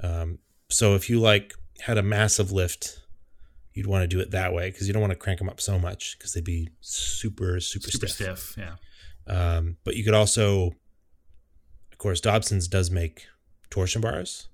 Um, 0.00 0.38
so 0.70 0.94
if 0.94 1.10
you 1.10 1.18
like 1.20 1.54
had 1.80 1.98
a 1.98 2.02
massive 2.02 2.52
lift, 2.52 3.02
you'd 3.74 3.86
want 3.86 4.02
to 4.02 4.06
do 4.08 4.20
it 4.20 4.30
that 4.30 4.52
way 4.52 4.70
because 4.70 4.86
you 4.86 4.92
don't 4.92 5.02
want 5.02 5.12
to 5.12 5.18
crank 5.18 5.38
them 5.38 5.48
up 5.48 5.60
so 5.60 5.78
much 5.78 6.16
because 6.18 6.32
they'd 6.32 6.44
be 6.44 6.68
super 6.80 7.58
super, 7.60 7.90
Super 7.90 8.06
stiff. 8.06 8.38
stiff. 8.38 8.56
Yeah. 8.56 8.76
Um, 9.26 9.76
but 9.84 9.96
you 9.96 10.04
could 10.04 10.14
also, 10.14 10.72
of 11.92 11.98
course, 11.98 12.20
Dobson's 12.20 12.68
does 12.68 12.90
make 12.90 13.26
torsion 13.70 14.00
bars, 14.00 14.48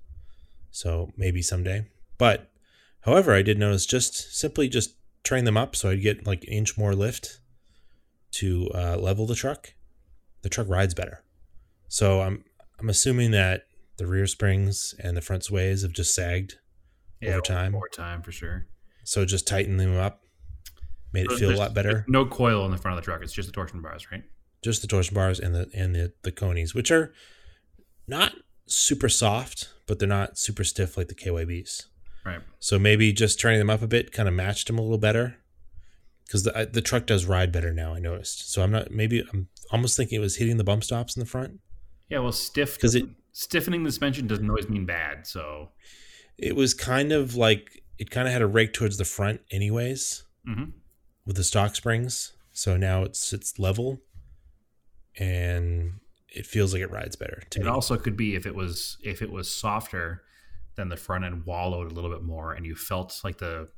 so 0.75 1.09
maybe 1.15 1.41
someday. 1.41 1.87
But 2.17 2.51
however, 3.01 3.33
I 3.33 3.41
did 3.41 3.57
notice 3.57 3.85
just 3.85 4.37
simply 4.37 4.67
just 4.67 4.97
turning 5.23 5.45
them 5.45 5.55
up 5.55 5.73
so 5.73 5.89
I'd 5.89 6.01
get 6.01 6.27
like 6.27 6.43
an 6.43 6.49
inch 6.49 6.77
more 6.77 6.93
lift 6.93 7.39
to 8.31 8.69
uh, 8.75 8.97
level 8.97 9.25
the 9.25 9.35
truck. 9.35 9.73
The 10.41 10.49
truck 10.49 10.67
rides 10.67 10.93
better. 10.93 11.23
So 11.87 12.19
I'm 12.21 12.43
I'm 12.77 12.89
assuming 12.89 13.31
that 13.31 13.67
the 13.97 14.05
rear 14.05 14.27
springs 14.27 14.93
and 15.01 15.15
the 15.15 15.21
front 15.21 15.45
sways 15.45 15.81
have 15.83 15.93
just 15.93 16.13
sagged 16.13 16.55
Yeah, 17.21 17.31
over 17.31 17.41
time. 17.41 17.73
Over 17.73 17.87
time 17.87 18.21
for 18.21 18.33
sure. 18.33 18.67
So 19.05 19.23
just 19.23 19.47
tighten 19.47 19.77
them 19.77 19.95
up, 19.97 20.23
made 21.13 21.31
it 21.31 21.37
feel 21.37 21.51
a 21.51 21.55
lot 21.55 21.73
better. 21.73 22.03
No 22.09 22.25
coil 22.25 22.65
in 22.65 22.71
the 22.71 22.77
front 22.77 22.97
of 22.97 23.03
the 23.03 23.05
truck. 23.05 23.21
It's 23.23 23.31
just 23.31 23.47
the 23.47 23.53
torsion 23.53 23.81
bars, 23.81 24.11
right? 24.11 24.23
just 24.61 24.81
the 24.81 24.87
torsion 24.87 25.13
bars 25.13 25.39
and 25.39 25.55
the 25.55 25.69
and 25.73 25.95
the 25.95 26.11
the 26.23 26.31
Konis, 26.33 26.73
which 26.75 26.91
are 26.91 27.13
not 28.07 28.33
super 28.67 29.09
soft, 29.09 29.69
but 29.87 29.99
they're 29.99 30.07
not 30.07 30.37
super 30.37 30.63
stiff 30.63 30.97
like 30.97 31.07
the 31.07 31.15
KYBs. 31.15 31.85
Right. 32.25 32.41
So 32.59 32.79
maybe 32.79 33.13
just 33.13 33.39
turning 33.39 33.59
them 33.59 33.69
up 33.69 33.81
a 33.81 33.87
bit 33.87 34.11
kind 34.11 34.27
of 34.27 34.33
matched 34.33 34.67
them 34.67 34.79
a 34.79 34.81
little 34.81 34.97
better, 34.97 35.37
because 36.25 36.43
the 36.43 36.57
I- 36.57 36.65
the 36.65 36.81
truck 36.81 37.05
does 37.05 37.25
ride 37.25 37.51
better 37.51 37.71
now. 37.71 37.93
I 37.93 37.99
noticed. 37.99 38.51
So 38.51 38.63
I'm 38.63 38.71
not 38.71 38.89
maybe 38.91 39.23
I'm 39.31 39.47
almost 39.71 39.95
thinking 39.95 40.17
it 40.17 40.21
was 40.21 40.37
hitting 40.37 40.57
the 40.57 40.63
bump 40.63 40.83
stops 40.83 41.15
in 41.15 41.19
the 41.19 41.25
front 41.25 41.59
Yeah. 42.09 42.19
Well, 42.19 42.31
stiff 42.31 42.75
because 42.75 42.95
it 42.95 43.05
stiffening 43.33 43.83
the 43.83 43.91
suspension 43.91 44.25
doesn't 44.27 44.49
always 44.49 44.67
mean 44.69 44.85
bad. 44.85 45.27
So. 45.27 45.69
it 46.37 46.55
was 46.55 46.73
kind 46.73 47.11
of 47.11 47.35
like 47.35 47.83
it 47.97 48.09
kind 48.09 48.27
of 48.27 48.33
had 48.33 48.41
a 48.41 48.47
rake 48.47 48.73
towards 48.73 48.97
the 48.97 49.05
front 49.05 49.41
anyways 49.51 50.23
hmm 50.45 50.65
with 51.25 51.35
the 51.37 51.43
stock 51.43 51.75
springs. 51.75 52.33
So 52.53 52.75
now 52.77 53.03
it's 53.03 53.31
it's 53.33 53.59
level, 53.59 53.99
and 55.17 55.99
it 56.35 56.45
feels 56.45 56.73
like 56.73 56.81
it 56.81 56.91
rides 56.91 57.15
better 57.15 57.41
to 57.51 57.59
It 57.59 57.63
me. 57.63 57.69
also 57.69 57.97
could 57.97 58.17
be 58.17 58.35
if 58.35 58.45
it 58.45 58.53
was 58.55 58.97
if 59.03 59.21
it 59.21 59.31
was 59.31 59.51
softer, 59.51 60.23
then 60.75 60.89
the 60.89 60.97
front 60.97 61.23
end 61.25 61.45
wallowed 61.45 61.91
a 61.91 61.93
little 61.95 62.09
bit 62.11 62.23
more, 62.23 62.53
and 62.53 62.65
you 62.65 62.75
felt 62.75 63.19
like 63.23 63.37
the 63.37 63.69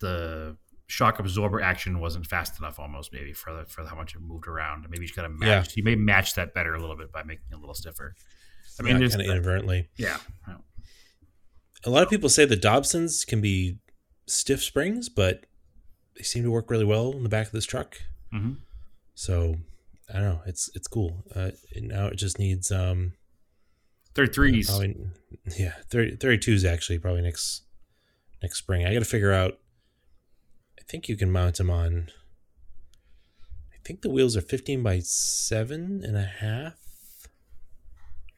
the 0.00 0.56
shock 0.86 1.18
absorber 1.18 1.60
action 1.62 1.98
wasn't 2.00 2.26
fast 2.26 2.58
enough, 2.58 2.78
almost 2.78 3.12
maybe 3.12 3.32
for 3.32 3.52
the, 3.54 3.64
for 3.64 3.84
how 3.86 3.96
much 3.96 4.14
it 4.14 4.20
moved 4.20 4.46
around. 4.46 4.82
Maybe 4.90 5.02
you 5.02 5.06
just 5.06 5.16
got 5.16 5.22
to 5.22 5.28
match. 5.30 5.76
You 5.76 5.82
may 5.82 5.94
match 5.94 6.34
that 6.34 6.52
better 6.52 6.74
a 6.74 6.80
little 6.80 6.96
bit 6.96 7.10
by 7.10 7.22
making 7.22 7.44
it 7.50 7.54
a 7.54 7.58
little 7.58 7.74
stiffer. 7.74 8.14
I 8.78 8.82
mean, 8.82 9.00
yeah, 9.00 9.08
kind 9.08 9.20
of 9.22 9.26
inadvertently. 9.28 9.88
yeah, 9.96 10.18
a 11.84 11.90
lot 11.90 12.02
of 12.02 12.10
people 12.10 12.28
say 12.28 12.44
the 12.44 12.56
Dobsons 12.56 13.24
can 13.26 13.40
be 13.40 13.78
stiff 14.26 14.62
springs, 14.62 15.08
but 15.08 15.46
they 16.16 16.22
seem 16.22 16.42
to 16.42 16.50
work 16.50 16.70
really 16.70 16.84
well 16.84 17.12
in 17.12 17.22
the 17.22 17.28
back 17.28 17.46
of 17.46 17.52
this 17.52 17.66
truck. 17.66 17.96
hmm 18.32 18.54
So 19.14 19.56
I 20.10 20.14
don't 20.14 20.24
know. 20.24 20.40
It's 20.46 20.70
it's 20.74 20.86
cool. 20.86 21.24
Uh, 21.34 21.50
now 21.76 22.06
it 22.06 22.16
just 22.16 22.38
needs 22.38 22.70
um 22.70 23.14
thirty 24.14 24.32
threes. 24.32 24.68
threes. 24.68 24.68
probably 24.68 24.96
yeah 25.58 25.74
30, 25.90 26.16
32 26.16 26.52
is 26.52 26.64
actually 26.64 26.98
probably 26.98 27.22
next 27.22 27.62
next 28.42 28.58
spring. 28.58 28.86
I 28.86 28.92
got 28.92 29.00
to 29.00 29.04
figure 29.04 29.32
out. 29.32 29.58
I 30.78 30.82
think 30.86 31.08
you 31.08 31.16
can 31.16 31.30
mount 31.30 31.56
them 31.56 31.70
on. 31.70 32.08
I 33.72 33.76
think 33.84 34.02
the 34.02 34.10
wheels 34.10 34.36
are 34.36 34.42
fifteen 34.42 34.82
by 34.82 35.00
seven 35.00 36.02
and 36.04 36.16
a 36.16 36.24
half, 36.24 36.74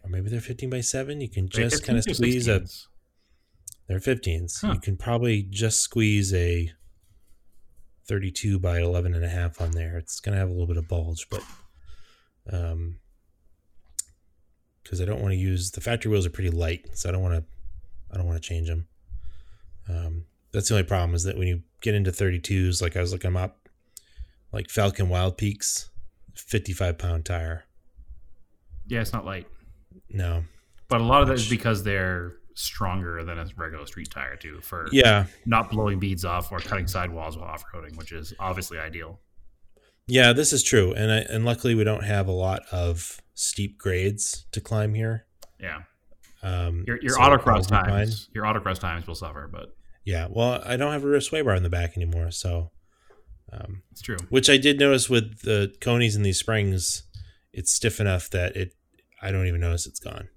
or 0.02 0.10
maybe 0.10 0.28
they're 0.28 0.40
fifteen 0.40 0.70
by 0.70 0.80
seven. 0.80 1.20
You 1.20 1.28
can 1.28 1.48
just 1.48 1.84
kind 1.84 1.98
of 1.98 2.04
15s 2.04 2.10
or 2.10 2.14
squeeze 2.14 2.48
a 2.48 2.64
They're 3.88 3.98
15s. 3.98 4.60
Huh. 4.60 4.72
You 4.74 4.80
can 4.80 4.96
probably 4.96 5.42
just 5.42 5.80
squeeze 5.80 6.32
a 6.34 6.72
32 8.08 8.58
by 8.58 8.78
11 8.80 9.14
and 9.14 9.24
a 9.24 9.28
half 9.28 9.60
on 9.60 9.72
there. 9.72 9.96
It's 9.98 10.20
going 10.20 10.32
to 10.34 10.38
have 10.38 10.48
a 10.48 10.52
little 10.52 10.66
bit 10.66 10.76
of 10.76 10.88
bulge, 10.88 11.28
but 11.30 11.42
um 12.52 12.98
cuz 14.84 15.00
I 15.00 15.04
don't 15.04 15.20
want 15.20 15.32
to 15.32 15.36
use 15.38 15.72
the 15.72 15.80
factory 15.80 16.10
wheels 16.12 16.26
are 16.26 16.30
pretty 16.30 16.50
light, 16.50 16.86
so 16.96 17.08
I 17.08 17.12
don't 17.12 17.22
want 17.22 17.34
to 17.34 17.44
I 18.12 18.16
don't 18.16 18.26
want 18.26 18.40
to 18.40 18.48
change 18.48 18.68
them. 18.68 18.86
Um 19.88 20.26
that's 20.52 20.68
the 20.68 20.74
only 20.74 20.86
problem 20.86 21.14
is 21.14 21.24
that 21.24 21.36
when 21.36 21.48
you 21.48 21.62
get 21.80 21.94
into 21.94 22.12
32s 22.12 22.80
like 22.80 22.96
I 22.96 23.00
was 23.00 23.12
looking 23.12 23.36
up 23.36 23.68
like 24.52 24.68
Falken 24.68 25.08
Wildpeaks 25.08 25.88
55 26.34 26.98
pound 26.98 27.24
tire. 27.24 27.64
Yeah, 28.86 29.00
it's 29.00 29.12
not 29.12 29.24
light, 29.24 29.48
No. 30.08 30.44
but 30.88 31.00
a 31.00 31.04
lot 31.04 31.22
of 31.22 31.28
that 31.28 31.34
is 31.34 31.48
because 31.48 31.82
they're 31.82 32.36
stronger 32.56 33.22
than 33.22 33.38
a 33.38 33.46
regular 33.56 33.86
street 33.86 34.10
tire 34.10 34.34
too 34.34 34.60
for 34.62 34.88
Yeah. 34.90 35.26
not 35.44 35.70
blowing 35.70 35.98
beads 36.00 36.24
off 36.24 36.50
or 36.50 36.58
cutting 36.58 36.86
sidewalls 36.88 37.36
while 37.36 37.48
off 37.48 37.62
roading, 37.72 37.96
which 37.96 38.10
is 38.12 38.32
obviously 38.40 38.78
ideal. 38.78 39.20
Yeah, 40.08 40.32
this 40.32 40.52
is 40.52 40.62
true, 40.62 40.92
and 40.94 41.12
I, 41.12 41.16
and 41.18 41.44
luckily 41.44 41.74
we 41.74 41.84
don't 41.84 42.04
have 42.04 42.28
a 42.28 42.32
lot 42.32 42.62
of 42.72 43.20
steep 43.34 43.76
grades 43.78 44.46
to 44.52 44.60
climb 44.60 44.94
here. 44.94 45.26
Yeah, 45.60 45.82
Um, 46.42 46.84
your 46.86 46.98
your 47.02 47.14
so 47.14 47.20
autocross 47.20 47.66
times, 47.68 48.28
your 48.34 48.44
autocross 48.44 48.78
times 48.78 49.06
will 49.06 49.14
suffer, 49.14 49.48
but 49.52 49.76
Yeah, 50.04 50.28
well, 50.30 50.62
I 50.64 50.76
don't 50.76 50.92
have 50.92 51.04
a 51.04 51.08
rear 51.08 51.20
sway 51.20 51.42
bar 51.42 51.54
in 51.56 51.62
the 51.62 51.68
back 51.70 51.96
anymore, 51.96 52.30
so 52.30 52.70
um, 53.52 53.82
it's 53.90 54.00
true. 54.02 54.16
which 54.30 54.48
I 54.48 54.56
did 54.56 54.78
notice 54.78 55.10
with 55.10 55.40
the 55.42 55.74
Konis 55.80 56.16
and 56.16 56.24
these 56.24 56.38
springs, 56.38 57.02
it's 57.52 57.72
stiff 57.72 58.00
enough 58.00 58.30
that 58.30 58.56
it 58.56 58.74
I 59.20 59.30
don't 59.30 59.46
even 59.46 59.60
notice 59.60 59.86
it's 59.86 60.00
gone. 60.00 60.28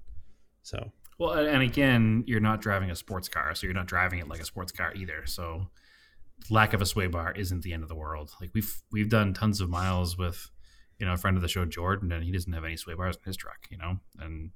So 0.63 0.91
Well, 1.19 1.33
and 1.33 1.61
again, 1.61 2.23
you're 2.27 2.39
not 2.39 2.61
driving 2.61 2.89
a 2.89 2.95
sports 2.95 3.27
car, 3.27 3.53
so 3.53 3.67
you're 3.67 3.73
not 3.73 3.87
driving 3.87 4.19
it 4.19 4.27
like 4.27 4.39
a 4.39 4.45
sports 4.45 4.71
car 4.71 4.93
either. 4.95 5.25
So, 5.25 5.69
lack 6.49 6.73
of 6.73 6.81
a 6.81 6.85
sway 6.85 7.07
bar 7.07 7.33
isn't 7.33 7.61
the 7.61 7.73
end 7.73 7.83
of 7.83 7.89
the 7.89 7.95
world. 7.95 8.31
Like 8.39 8.51
we've 8.53 8.81
we've 8.91 9.09
done 9.09 9.33
tons 9.33 9.59
of 9.59 9.69
miles 9.69 10.17
with, 10.17 10.49
you 10.97 11.05
know, 11.05 11.13
a 11.13 11.17
friend 11.17 11.35
of 11.35 11.41
the 11.41 11.49
show, 11.49 11.65
Jordan, 11.65 12.11
and 12.13 12.23
he 12.23 12.31
doesn't 12.31 12.53
have 12.53 12.63
any 12.63 12.77
sway 12.77 12.93
bars 12.93 13.17
in 13.17 13.23
his 13.25 13.35
truck, 13.35 13.67
you 13.69 13.77
know, 13.77 13.99
and 14.19 14.51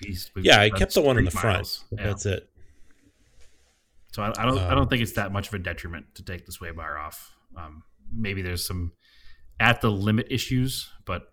he's 0.00 0.30
yeah, 0.36 0.60
I 0.60 0.70
kept 0.70 0.94
the 0.94 1.02
one 1.02 1.18
in 1.18 1.24
the 1.24 1.30
street 1.32 1.40
front. 1.40 1.84
Yeah. 1.90 2.04
That's 2.04 2.24
it. 2.24 2.48
So 4.12 4.22
I, 4.22 4.32
I 4.38 4.46
don't 4.46 4.58
I 4.58 4.68
Um, 4.70 4.76
don't 4.76 4.88
think 4.90 5.02
it's 5.02 5.12
that 5.12 5.32
much 5.32 5.48
of 5.48 5.54
a 5.54 5.58
detriment 5.58 6.14
to 6.14 6.22
take 6.22 6.46
the 6.46 6.52
sway 6.52 6.70
bar 6.70 6.98
off. 6.98 7.34
Um, 7.56 7.82
maybe 8.12 8.42
there's 8.42 8.64
some 8.66 8.92
at 9.60 9.80
the 9.80 9.90
limit 9.90 10.28
issues, 10.30 10.88
but 11.04 11.32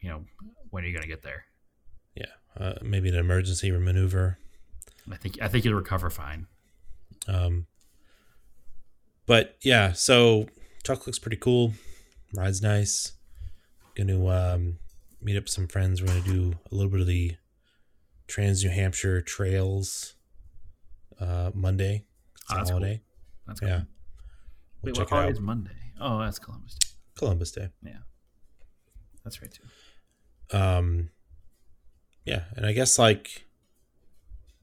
you 0.00 0.08
know, 0.08 0.24
when 0.70 0.84
are 0.84 0.86
you 0.86 0.92
going 0.92 1.02
to 1.02 1.08
get 1.08 1.22
there? 1.22 1.44
Uh, 2.58 2.74
maybe 2.82 3.08
an 3.10 3.14
emergency 3.14 3.70
maneuver. 3.70 4.38
I 5.10 5.16
think 5.16 5.38
I 5.42 5.48
think 5.48 5.64
you'll 5.64 5.74
recover 5.74 6.10
fine. 6.10 6.46
Um, 7.28 7.66
but 9.26 9.56
yeah, 9.62 9.92
so 9.92 10.46
truck 10.84 11.06
looks 11.06 11.18
pretty 11.18 11.36
cool. 11.36 11.72
Rides 12.34 12.62
nice. 12.62 13.12
Gonna 13.94 14.26
um, 14.26 14.78
meet 15.20 15.36
up 15.36 15.44
with 15.44 15.50
some 15.52 15.68
friends. 15.68 16.00
We're 16.00 16.08
gonna 16.08 16.20
do 16.22 16.54
a 16.70 16.74
little 16.74 16.90
bit 16.90 17.00
of 17.00 17.06
the 17.06 17.36
Trans 18.26 18.64
New 18.64 18.70
Hampshire 18.70 19.20
Trails 19.20 20.14
uh, 21.20 21.50
Monday. 21.54 22.04
It's 22.36 22.44
Oh, 22.50 22.54
a 22.54 22.56
that's 22.58 22.70
cool. 22.70 22.78
holiday. 22.78 23.02
That's 23.46 23.60
cool. 23.60 23.68
Yeah. 23.68 23.80
We'll 24.82 24.92
Wait, 24.94 24.98
what 24.98 25.08
holiday 25.08 25.32
is 25.32 25.40
Monday? 25.40 25.70
Oh, 26.00 26.18
that's 26.20 26.38
Columbus 26.38 26.74
Day. 26.74 26.88
Columbus 27.16 27.50
Day. 27.52 27.68
Yeah, 27.82 27.98
that's 29.24 29.40
right 29.42 29.50
too. 29.52 30.56
Um, 30.56 31.10
yeah, 32.26 32.44
and 32.56 32.66
I 32.66 32.72
guess 32.72 32.98
like 32.98 33.46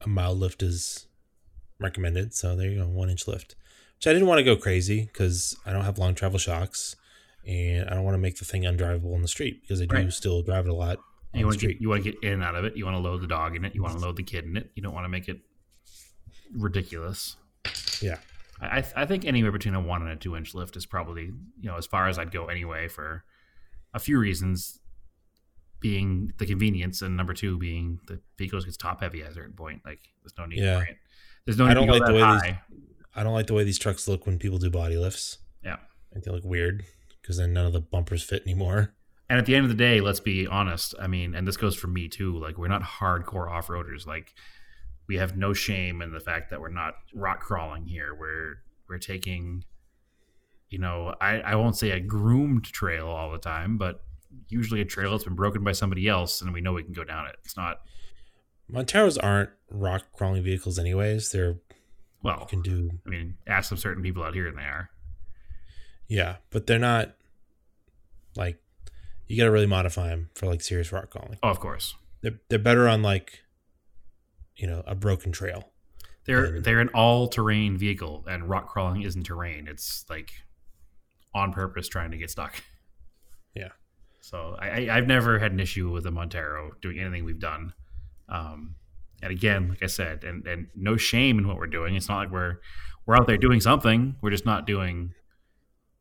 a 0.00 0.08
mild 0.08 0.38
lift 0.38 0.62
is 0.62 1.06
recommended. 1.80 2.34
So 2.34 2.54
there 2.54 2.68
you 2.70 2.80
go, 2.80 2.86
one 2.88 3.10
inch 3.10 3.26
lift. 3.26 3.56
Which 3.96 4.06
I 4.06 4.12
didn't 4.12 4.28
want 4.28 4.38
to 4.38 4.44
go 4.44 4.54
crazy 4.56 5.04
because 5.12 5.56
I 5.66 5.72
don't 5.72 5.84
have 5.84 5.98
long 5.98 6.14
travel 6.14 6.38
shocks, 6.38 6.94
and 7.46 7.88
I 7.88 7.94
don't 7.94 8.04
want 8.04 8.14
to 8.14 8.18
make 8.18 8.38
the 8.38 8.44
thing 8.44 8.62
undrivable 8.62 9.14
in 9.14 9.22
the 9.22 9.28
street 9.28 9.62
because 9.62 9.80
I 9.80 9.86
do 9.86 9.94
Right. 9.96 10.12
still 10.12 10.42
drive 10.42 10.66
it 10.66 10.70
a 10.70 10.74
lot. 10.74 10.98
You 11.32 11.46
want 11.46 11.58
get 11.58 11.80
you 11.80 11.88
want 11.88 12.04
to 12.04 12.12
get 12.12 12.22
in 12.22 12.34
and 12.34 12.42
out 12.44 12.54
of 12.54 12.64
it. 12.64 12.76
You 12.76 12.84
want 12.84 12.94
to 12.96 13.00
load 13.00 13.20
the 13.22 13.26
dog 13.26 13.56
in 13.56 13.64
it. 13.64 13.74
You 13.74 13.82
want 13.82 13.94
to 13.98 14.00
load 14.04 14.16
the 14.16 14.22
kid 14.22 14.44
in 14.44 14.56
it. 14.56 14.70
You 14.76 14.82
don't 14.82 14.94
want 14.94 15.04
to 15.04 15.08
make 15.08 15.28
it 15.28 15.40
ridiculous. 16.52 17.36
Yeah. 18.00 18.18
I 18.60 18.78
I, 18.78 18.80
th- 18.82 18.92
I 18.96 19.06
think 19.06 19.24
anywhere 19.24 19.50
between 19.52 19.74
a 19.74 19.80
one 19.80 20.02
and 20.02 20.10
a 20.10 20.16
two 20.16 20.36
inch 20.36 20.54
lift 20.54 20.76
is 20.76 20.86
probably 20.86 21.24
you 21.24 21.68
know 21.68 21.76
as 21.76 21.86
far 21.86 22.08
as 22.08 22.18
I'd 22.18 22.30
go 22.30 22.46
anyway 22.46 22.88
for 22.88 23.24
a 23.92 23.98
few 23.98 24.18
reasons. 24.18 24.78
Being 25.84 26.32
the 26.38 26.46
convenience, 26.46 27.02
and 27.02 27.14
number 27.14 27.34
two 27.34 27.58
being 27.58 28.00
the 28.08 28.18
vehicle 28.38 28.58
gets 28.62 28.78
top 28.78 29.00
heavy 29.02 29.22
at 29.22 29.32
a 29.32 29.34
certain 29.34 29.52
point. 29.52 29.82
Like 29.84 30.00
there's 30.22 30.32
no 30.38 30.46
need 30.46 30.60
Yeah. 30.60 30.78
for 30.78 30.84
it. 30.86 30.96
There's 31.44 31.58
no 31.58 31.66
I 31.66 31.74
don't 31.74 31.86
like 31.88 32.06
the 32.06 32.14
way 32.14 32.22
these- 32.22 32.54
I 33.14 33.22
don't 33.22 33.34
like 33.34 33.48
the 33.48 33.52
way 33.54 33.64
these 33.64 33.78
trucks 33.78 34.08
look 34.08 34.24
when 34.26 34.38
people 34.38 34.56
do 34.58 34.70
body 34.70 34.96
lifts. 34.96 35.38
Yeah. 35.62 35.74
I 35.74 36.12
think 36.14 36.24
they 36.24 36.30
look 36.30 36.42
weird 36.44 36.84
because 37.20 37.36
then 37.36 37.52
none 37.52 37.66
of 37.66 37.74
the 37.74 37.80
bumpers 37.82 38.22
fit 38.22 38.42
anymore. 38.44 38.94
And 39.28 39.38
at 39.38 39.44
the 39.44 39.54
end 39.54 39.64
of 39.64 39.68
the 39.70 39.76
day, 39.76 40.00
let's 40.00 40.20
be 40.20 40.46
honest. 40.46 40.94
I 40.98 41.06
mean, 41.06 41.34
and 41.34 41.46
this 41.46 41.58
goes 41.58 41.76
for 41.76 41.86
me 41.88 42.08
too. 42.08 42.38
Like, 42.38 42.56
we're 42.56 42.68
not 42.68 42.82
hardcore 42.82 43.50
off 43.50 43.66
roaders. 43.68 44.06
Like, 44.06 44.32
we 45.06 45.16
have 45.16 45.36
no 45.36 45.52
shame 45.52 46.00
in 46.00 46.12
the 46.12 46.20
fact 46.20 46.48
that 46.48 46.60
we're 46.62 46.70
not 46.70 46.94
rock 47.14 47.40
crawling 47.40 47.84
here. 47.86 48.14
We're 48.14 48.62
we're 48.88 48.98
taking, 48.98 49.64
you 50.70 50.78
know, 50.78 51.14
I, 51.20 51.40
I 51.40 51.54
won't 51.56 51.76
say 51.76 51.90
a 51.90 52.00
groomed 52.00 52.64
trail 52.64 53.06
all 53.06 53.30
the 53.32 53.38
time, 53.38 53.76
but 53.78 54.02
usually 54.48 54.80
a 54.80 54.84
trail 54.84 55.12
that's 55.12 55.24
been 55.24 55.34
broken 55.34 55.62
by 55.64 55.72
somebody 55.72 56.08
else, 56.08 56.40
and 56.42 56.52
we 56.52 56.60
know 56.60 56.72
we 56.72 56.82
can 56.82 56.92
go 56.92 57.04
down 57.04 57.26
it. 57.26 57.36
It's 57.44 57.56
not 57.56 57.80
Monteros 58.72 59.18
aren't 59.22 59.50
rock 59.70 60.04
crawling 60.12 60.42
vehicles, 60.42 60.78
anyways. 60.78 61.30
They're 61.30 61.50
you 61.50 61.58
well. 62.22 62.46
can 62.46 62.62
do 62.62 62.90
I 63.06 63.10
mean, 63.10 63.36
ask 63.46 63.68
some 63.68 63.78
certain 63.78 64.02
people 64.02 64.22
out 64.22 64.34
here, 64.34 64.46
and 64.46 64.56
they 64.56 64.62
are. 64.62 64.90
Yeah, 66.08 66.36
but 66.50 66.66
they're 66.66 66.78
not 66.78 67.14
like 68.36 68.58
you 69.26 69.36
got 69.38 69.44
to 69.44 69.50
really 69.50 69.66
modify 69.66 70.08
them 70.08 70.30
for 70.34 70.46
like 70.46 70.60
serious 70.62 70.92
rock 70.92 71.10
crawling. 71.10 71.38
Oh, 71.42 71.48
of 71.50 71.60
course, 71.60 71.94
They're 72.22 72.40
they're 72.48 72.58
better 72.58 72.88
on 72.88 73.02
like 73.02 73.42
you 74.56 74.66
know 74.66 74.82
a 74.86 74.94
broken 74.94 75.32
trail. 75.32 75.70
they're 76.26 76.60
they're 76.60 76.80
an 76.80 76.88
all 76.90 77.28
terrain 77.28 77.76
vehicle, 77.76 78.24
and 78.26 78.48
rock 78.48 78.68
crawling 78.68 79.02
isn't 79.02 79.24
terrain. 79.24 79.66
It's 79.68 80.04
like 80.08 80.30
on 81.34 81.52
purpose 81.52 81.88
trying 81.88 82.10
to 82.12 82.16
get 82.16 82.30
stuck. 82.30 82.62
Yeah. 83.54 83.68
So 84.24 84.56
I, 84.58 84.68
I, 84.68 84.96
I've 84.96 85.06
never 85.06 85.38
had 85.38 85.52
an 85.52 85.60
issue 85.60 85.90
with 85.90 86.04
the 86.04 86.10
Montero 86.10 86.72
doing 86.80 86.98
anything 86.98 87.26
we've 87.26 87.38
done. 87.38 87.74
Um, 88.30 88.74
and 89.22 89.30
again, 89.30 89.68
like 89.68 89.82
I 89.82 89.86
said, 89.86 90.24
and, 90.24 90.46
and 90.46 90.68
no 90.74 90.96
shame 90.96 91.38
in 91.38 91.46
what 91.46 91.58
we're 91.58 91.66
doing. 91.66 91.94
It's 91.94 92.08
not 92.08 92.16
like 92.16 92.30
we're 92.30 92.56
we're 93.04 93.16
out 93.16 93.26
there 93.26 93.36
doing 93.36 93.60
something. 93.60 94.16
We're 94.22 94.30
just 94.30 94.46
not 94.46 94.66
doing. 94.66 95.12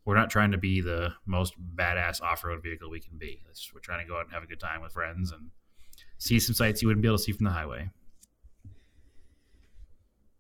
We're 0.06 0.16
not 0.16 0.30
trying 0.30 0.52
to 0.52 0.58
be 0.58 0.80
the 0.80 1.14
most 1.26 1.54
badass 1.76 2.22
off 2.22 2.46
road 2.46 2.64
vehicle 2.64 2.90
we 2.90 3.02
can 3.02 3.18
be. 3.18 3.42
It's, 3.50 3.74
we're 3.74 3.82
trying 3.82 4.06
to 4.06 4.10
go 4.10 4.18
out 4.18 4.24
and 4.24 4.32
have 4.32 4.44
a 4.44 4.48
good 4.48 4.60
time 4.60 4.82
with 4.82 4.94
friends 4.94 5.34
and 5.34 5.50
see 6.18 6.40
some 6.40 6.56
sights 6.56 6.82
you 6.82 6.88
wouldn't 6.88 7.02
be 7.02 7.10
able 7.10 7.18
to 7.18 7.24
see 7.24 7.34
from 7.34 7.44
the 7.44 7.52
highway. 7.52 7.90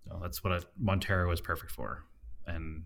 So 0.07 0.19
that's 0.21 0.41
what 0.41 0.53
a 0.53 0.65
Montero 0.79 1.29
is 1.33 1.41
perfect 1.41 1.73
for, 1.73 2.05
and 2.47 2.85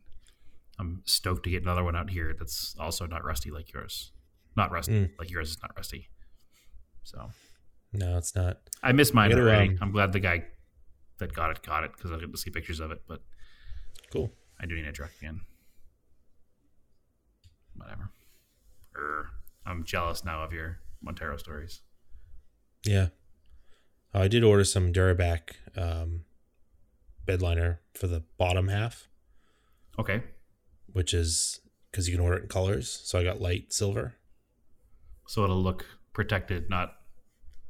I'm 0.79 1.03
stoked 1.05 1.43
to 1.43 1.51
get 1.51 1.61
another 1.61 1.83
one 1.83 1.95
out 1.95 2.09
here 2.09 2.35
that's 2.37 2.75
also 2.79 3.05
not 3.05 3.23
rusty 3.23 3.51
like 3.51 3.71
yours. 3.71 4.11
Not 4.57 4.71
rusty 4.71 4.91
Mm. 4.93 5.11
like 5.19 5.29
yours 5.29 5.51
is 5.51 5.57
not 5.61 5.71
rusty. 5.77 6.09
So 7.03 7.29
No, 7.93 8.17
it's 8.17 8.35
not. 8.35 8.59
I 8.83 8.91
missed 8.91 9.13
mine 9.13 9.31
already. 9.31 9.69
Um, 9.69 9.77
I'm 9.81 9.91
glad 9.91 10.11
the 10.11 10.19
guy 10.19 10.45
that 11.19 11.31
got 11.33 11.51
it 11.51 11.61
got 11.61 11.83
it 11.83 11.91
because 11.95 12.11
I 12.11 12.17
get 12.19 12.31
to 12.31 12.37
see 12.37 12.49
pictures 12.49 12.79
of 12.79 12.91
it. 12.91 13.03
But 13.07 13.21
Cool. 14.11 14.33
I 14.59 14.65
do 14.65 14.75
need 14.75 14.85
a 14.85 14.91
truck 14.91 15.11
again. 15.19 15.41
Whatever. 17.75 18.09
Er, 18.95 19.29
I'm 19.65 19.83
jealous 19.83 20.25
now 20.25 20.43
of 20.43 20.51
your 20.51 20.79
Montero 21.01 21.37
stories. 21.37 21.81
Yeah. 22.83 23.09
Oh, 24.13 24.21
I 24.21 24.27
did 24.27 24.43
order 24.43 24.63
some 24.63 24.91
Durabak 24.91 25.51
um, 25.75 26.25
bed 27.25 27.41
liner 27.41 27.81
for 27.93 28.07
the 28.07 28.23
bottom 28.37 28.69
half, 28.69 29.07
Okay. 29.99 30.23
which 30.87 31.13
is 31.13 31.59
because 31.91 32.07
you 32.09 32.15
can 32.15 32.23
order 32.23 32.37
it 32.37 32.43
in 32.43 32.47
colors. 32.49 32.89
So 33.03 33.19
I 33.19 33.23
got 33.23 33.39
light 33.41 33.71
silver. 33.73 34.15
So 35.27 35.43
it'll 35.43 35.61
look 35.61 35.85
protected, 36.13 36.69
not 36.69 36.93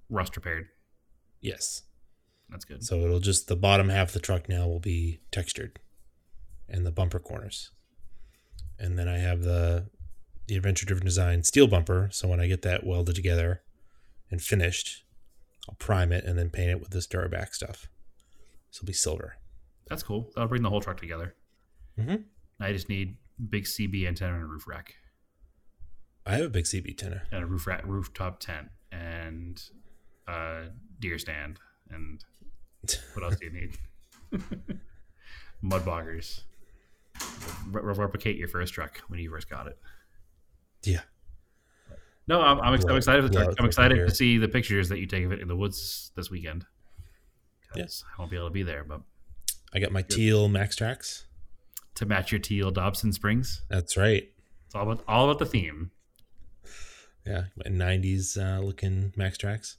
rust 0.10 0.36
repaired. 0.36 0.67
Yes. 1.41 1.84
That's 2.50 2.65
good. 2.65 2.84
So 2.84 3.02
it'll 3.02 3.20
just 3.20 3.48
the 3.48 3.56
bottom 3.56 3.89
half 3.89 4.10
of 4.10 4.13
the 4.13 4.20
truck 4.20 4.48
now 4.48 4.67
will 4.67 4.80
be 4.80 5.20
textured, 5.32 5.80
and 6.70 6.86
the 6.86 6.91
bumper 6.91 7.20
corners, 7.20 7.72
and 8.80 8.98
then 8.98 9.10
I 9.10 9.17
have 9.17 9.41
the 9.41 9.89
the 10.48 10.56
adventure 10.56 10.86
driven 10.86 11.04
design 11.04 11.43
steel 11.43 11.67
bumper. 11.67 12.10
So 12.13 12.28
when 12.30 12.39
I 12.39 12.48
get 12.48 12.62
that 12.62 12.86
welded 12.86 13.15
together 13.15 13.63
and 14.32 14.41
finished, 14.41 15.04
I'll 15.67 15.76
prime 15.76 16.13
it 16.13 16.24
and 16.24 16.39
then 16.39 16.50
paint 16.50 16.70
it 16.70 16.80
with 16.80 16.91
this 16.91 17.06
Durabak 17.06 17.54
stuff. 17.54 17.89
So 18.72 18.80
it'll 18.80 18.88
be 18.88 18.93
silver. 18.93 19.36
That's 19.89 20.04
cool. 20.04 20.30
That'll 20.34 20.48
bring 20.48 20.62
the 20.63 20.70
whole 20.70 20.80
truck 20.82 21.00
together. 21.02 21.36
Mhm. 22.00 22.24
I 22.62 22.72
just 22.72 22.88
need 22.88 23.17
big 23.50 23.65
CB 23.65 24.08
antenna 24.08 24.36
and 24.36 24.43
a 24.43 24.46
roof 24.46 24.67
rack 24.67 24.96
I 26.28 26.36
have 26.36 26.46
a 26.46 26.50
big 26.50 26.66
CB 26.66 26.98
tenor. 26.98 27.24
and 27.32 27.44
a 27.44 27.46
roof 27.46 27.66
rack, 27.68 27.84
rooftop 27.86 28.40
tent 28.40 28.68
and 28.92 29.62
a 30.28 30.66
deer 31.00 31.18
stand 31.18 31.60
and 31.90 32.24
what 33.13 33.24
else 33.24 33.38
do 33.38 33.46
you 33.46 33.52
need? 33.54 33.78
Mud 35.62 35.84
boggers. 35.86 36.42
Re- 37.72 37.82
re- 37.82 37.94
replicate 37.94 38.38
your 38.38 38.48
first 38.48 38.74
truck 38.74 39.00
when 39.08 39.20
you 39.20 39.30
first 39.30 39.50
got 39.50 39.68
it. 39.68 39.78
Yeah. 40.84 41.02
No, 42.28 42.42
I'm, 42.42 42.60
I'm, 42.60 42.74
ex- 42.74 42.86
I'm 42.86 42.98
excited. 42.98 43.24
For 43.24 43.30
the 43.30 43.44
truck. 43.46 43.56
I'm 43.60 43.66
excited 43.66 43.96
to 44.08 44.13
see 44.13 44.38
the 44.38 44.48
pictures 44.50 44.90
that 44.90 45.00
you 45.00 45.06
take 45.08 45.24
of 45.24 45.32
it 45.32 45.40
in 45.40 45.48
the 45.48 45.56
woods 45.56 46.12
this 46.16 46.30
weekend. 46.30 46.66
Yes. 47.76 48.04
I 48.18 48.22
won't 48.22 48.30
be 48.32 48.38
able 48.38 48.48
to 48.48 48.54
be 48.54 48.63
there, 48.63 48.84
but 48.84 49.02
I 49.74 49.80
got 49.80 49.92
my 49.92 50.02
teal 50.02 50.50
MaxTrax. 50.50 51.24
to 51.96 52.06
match 52.06 52.32
your 52.32 52.40
teal 52.40 52.70
Dobson 52.72 53.13
Springs, 53.13 53.63
That's 53.70 53.96
right. 53.98 54.24
it's 54.66 54.76
all 54.76 54.84
about 54.84 55.04
all 55.08 55.30
about 55.30 55.40
the 55.40 55.46
theme. 55.46 55.92
Yeah, 57.28 57.44
'90s 57.66 58.38
uh, 58.38 58.62
looking 58.63 59.12
MaxTrax. 59.18 59.76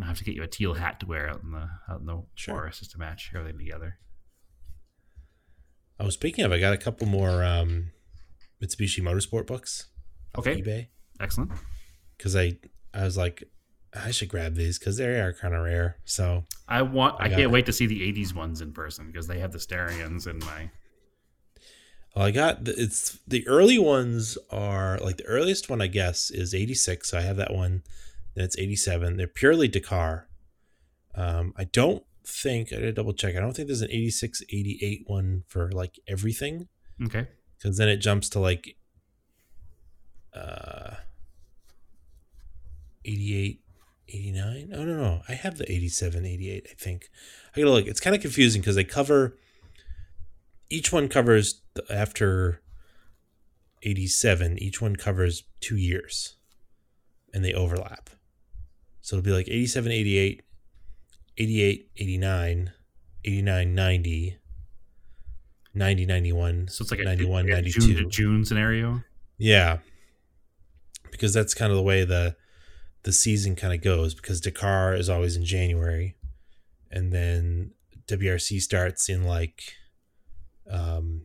I 0.00 0.04
have 0.06 0.18
to 0.18 0.24
get 0.24 0.34
you 0.34 0.42
a 0.42 0.46
teal 0.46 0.74
hat 0.74 1.00
to 1.00 1.06
wear 1.06 1.28
out 1.28 1.42
in 1.42 1.52
the 1.52 1.68
out 1.88 2.00
in 2.00 2.06
the 2.06 2.22
Sure. 2.34 2.54
forest 2.54 2.80
just 2.80 2.90
to 2.92 2.98
match 2.98 3.30
everything 3.34 3.58
together. 3.58 3.98
I 5.98 6.04
was 6.04 6.14
speaking 6.14 6.44
of, 6.44 6.52
I 6.52 6.60
got 6.60 6.74
a 6.74 6.76
couple 6.78 7.06
more 7.06 7.42
um, 7.42 7.92
Mitsubishi 8.62 9.00
Motorsport 9.02 9.46
books. 9.46 9.86
Okay. 10.36 10.60
eBay. 10.60 10.88
Excellent. 11.18 11.52
because 12.18 12.36
I 12.36 12.58
I 12.92 13.04
was 13.04 13.16
like 13.16 13.44
I 13.94 14.10
should 14.10 14.28
grab 14.28 14.54
these 14.54 14.78
because 14.78 14.98
they 14.98 15.06
are 15.18 15.32
kind 15.32 15.54
of 15.54 15.64
rare. 15.64 15.96
So 16.04 16.44
I 16.68 16.82
want. 16.82 17.18
I, 17.18 17.24
I 17.26 17.28
can't 17.30 17.40
it. 17.42 17.50
wait 17.50 17.64
to 17.66 17.72
see 17.72 17.86
the 17.86 18.00
'80s 18.12 18.34
ones 18.34 18.60
in 18.60 18.72
person 18.74 19.06
because 19.06 19.26
they 19.26 19.38
have 19.38 19.52
the 19.52 19.58
Starions 19.58 20.26
in 20.26 20.38
my. 20.40 20.70
Well, 22.16 22.24
I 22.26 22.30
got 22.32 22.64
the, 22.64 22.74
it's 22.80 23.18
the 23.28 23.46
early 23.46 23.78
ones 23.78 24.36
are 24.50 24.98
like 24.98 25.18
the 25.18 25.26
earliest 25.26 25.68
one 25.70 25.80
I 25.82 25.86
guess 25.86 26.30
is 26.30 26.54
eighty 26.54 26.74
six. 26.74 27.10
So 27.10 27.18
I 27.18 27.20
have 27.20 27.36
that 27.36 27.52
one. 27.54 27.82
Then 28.34 28.44
it's 28.46 28.58
eighty 28.58 28.74
seven. 28.76 29.16
They're 29.18 29.26
purely 29.26 29.68
Dakar. 29.68 30.26
Um, 31.14 31.52
I 31.56 31.64
don't 31.64 32.02
think 32.24 32.72
I 32.72 32.76
did 32.76 32.84
a 32.86 32.92
double 32.92 33.12
check. 33.12 33.36
I 33.36 33.40
don't 33.40 33.54
think 33.54 33.68
there's 33.68 33.82
an 33.82 33.90
86, 33.90 34.42
88 34.50 35.04
one 35.06 35.44
for 35.46 35.70
like 35.70 35.98
everything 36.08 36.68
Okay. 37.04 37.28
because 37.56 37.76
then 37.78 37.88
it 37.88 37.98
jumps 37.98 38.28
to 38.30 38.40
like 38.40 38.76
uh 40.34 40.96
88 43.04 43.60
89 44.08 44.70
oh 44.74 44.84
no 44.84 44.96
no 44.96 45.22
i 45.28 45.32
have 45.32 45.58
the 45.58 45.70
87 45.70 46.24
88 46.26 46.66
i 46.70 46.74
think 46.74 47.08
i 47.54 47.60
gotta 47.60 47.70
look 47.70 47.86
it's 47.86 48.00
kind 48.00 48.14
of 48.14 48.22
confusing 48.22 48.60
because 48.60 48.74
they 48.76 48.84
cover 48.84 49.36
each 50.70 50.92
one 50.92 51.08
covers 51.08 51.62
after 51.90 52.60
87 53.82 54.58
each 54.58 54.80
one 54.80 54.96
covers 54.96 55.44
two 55.60 55.76
years 55.76 56.36
and 57.32 57.44
they 57.44 57.52
overlap 57.52 58.10
so 59.00 59.16
it'll 59.16 59.24
be 59.24 59.32
like 59.32 59.48
87 59.48 59.92
88 59.92 60.42
88 61.38 61.90
89 61.96 62.72
89 63.24 63.74
90 63.74 64.38
90, 65.76 66.06
91. 66.06 66.68
So 66.68 66.82
it's 66.82 66.90
like 66.90 67.00
a 67.00 67.04
91, 67.04 67.46
a 67.46 67.52
92. 67.52 67.80
June 67.80 67.96
to 67.96 68.04
June 68.06 68.44
scenario. 68.44 69.02
Yeah. 69.38 69.78
Because 71.10 71.34
that's 71.34 71.54
kind 71.54 71.70
of 71.70 71.76
the 71.76 71.82
way 71.82 72.04
the 72.04 72.34
the 73.02 73.12
season 73.12 73.54
kind 73.54 73.72
of 73.72 73.82
goes 73.82 74.14
because 74.14 74.40
Dakar 74.40 74.94
is 74.94 75.08
always 75.08 75.36
in 75.36 75.44
January 75.44 76.16
and 76.90 77.12
then 77.12 77.70
WRC 78.08 78.60
starts 78.60 79.08
in 79.08 79.22
like 79.22 79.74
um 80.70 81.22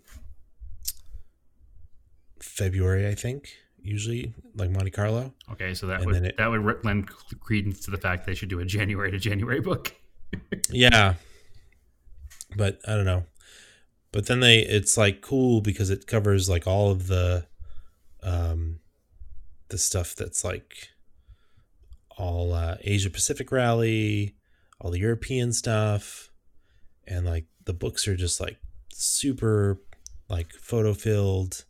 February, 2.40 3.08
I 3.08 3.16
think, 3.16 3.50
usually 3.82 4.34
like 4.56 4.70
Monte 4.70 4.92
Carlo. 4.92 5.34
Okay, 5.52 5.74
so 5.74 5.88
that 5.88 6.02
And 6.02 6.06
would 6.12 6.26
it- 6.26 6.38
that 6.38 6.48
would 6.48 6.84
lend 6.86 7.08
credence 7.40 7.80
to 7.86 7.92
the 7.92 7.98
fact 7.98 8.26
they 8.26 8.36
should 8.36 8.50
do 8.50 8.60
a 8.60 8.66
January 8.66 9.12
to 9.12 9.20
January 9.20 9.60
book. 9.60 9.96
Yeah. 10.70 11.16
But 12.56 12.80
I 12.88 12.96
don't 12.96 13.06
know. 13.06 13.26
But 14.14 14.26
then 14.28 14.40
they 14.40 14.60
it's 14.60 14.98
like 14.98 15.22
cool 15.22 15.62
because 15.62 15.90
it 15.90 16.08
covers 16.08 16.50
like 16.50 16.66
all 16.68 16.90
of 16.92 17.08
the 17.08 17.46
um 18.24 18.80
the 19.70 19.78
stuff 19.78 20.16
that's 20.16 20.44
like 20.44 20.90
all 22.18 22.54
uh 22.54 22.78
Asia 22.82 23.10
Pacific 23.10 23.52
rally, 23.52 24.36
all 24.80 24.92
the 24.92 25.00
European 25.00 25.52
stuff 25.54 26.30
and 27.08 27.26
like 27.26 27.46
the 27.66 27.74
books 27.74 28.08
are 28.08 28.16
just 28.16 28.40
like 28.40 28.58
super 29.02 29.82
like 30.30 30.54
photo 30.54 30.94
filled 30.94 31.66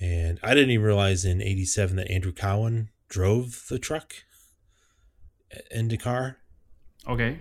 and 0.00 0.38
I 0.42 0.54
didn't 0.54 0.70
even 0.70 0.86
realize 0.86 1.24
in 1.24 1.42
87 1.42 1.96
that 1.96 2.10
Andrew 2.10 2.32
Cowan 2.32 2.90
drove 3.08 3.66
the 3.68 3.78
truck 3.78 4.14
in 5.70 5.96
car. 5.98 6.36
Okay, 7.06 7.38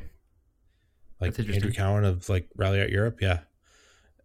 like. 1.20 1.38
Andrew 1.38 1.72
Cowan 1.72 2.06
of 2.06 2.30
like 2.30 2.48
Ralliart 2.58 2.92
Europe, 2.92 3.20
yeah. 3.22 3.40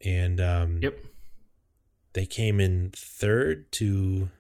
And 0.05 0.41
um 0.41 0.81
yep. 0.83 0.99
they 2.13 2.27
came 2.27 2.61
in 2.61 2.91
third 2.95 3.71
to 3.73 4.31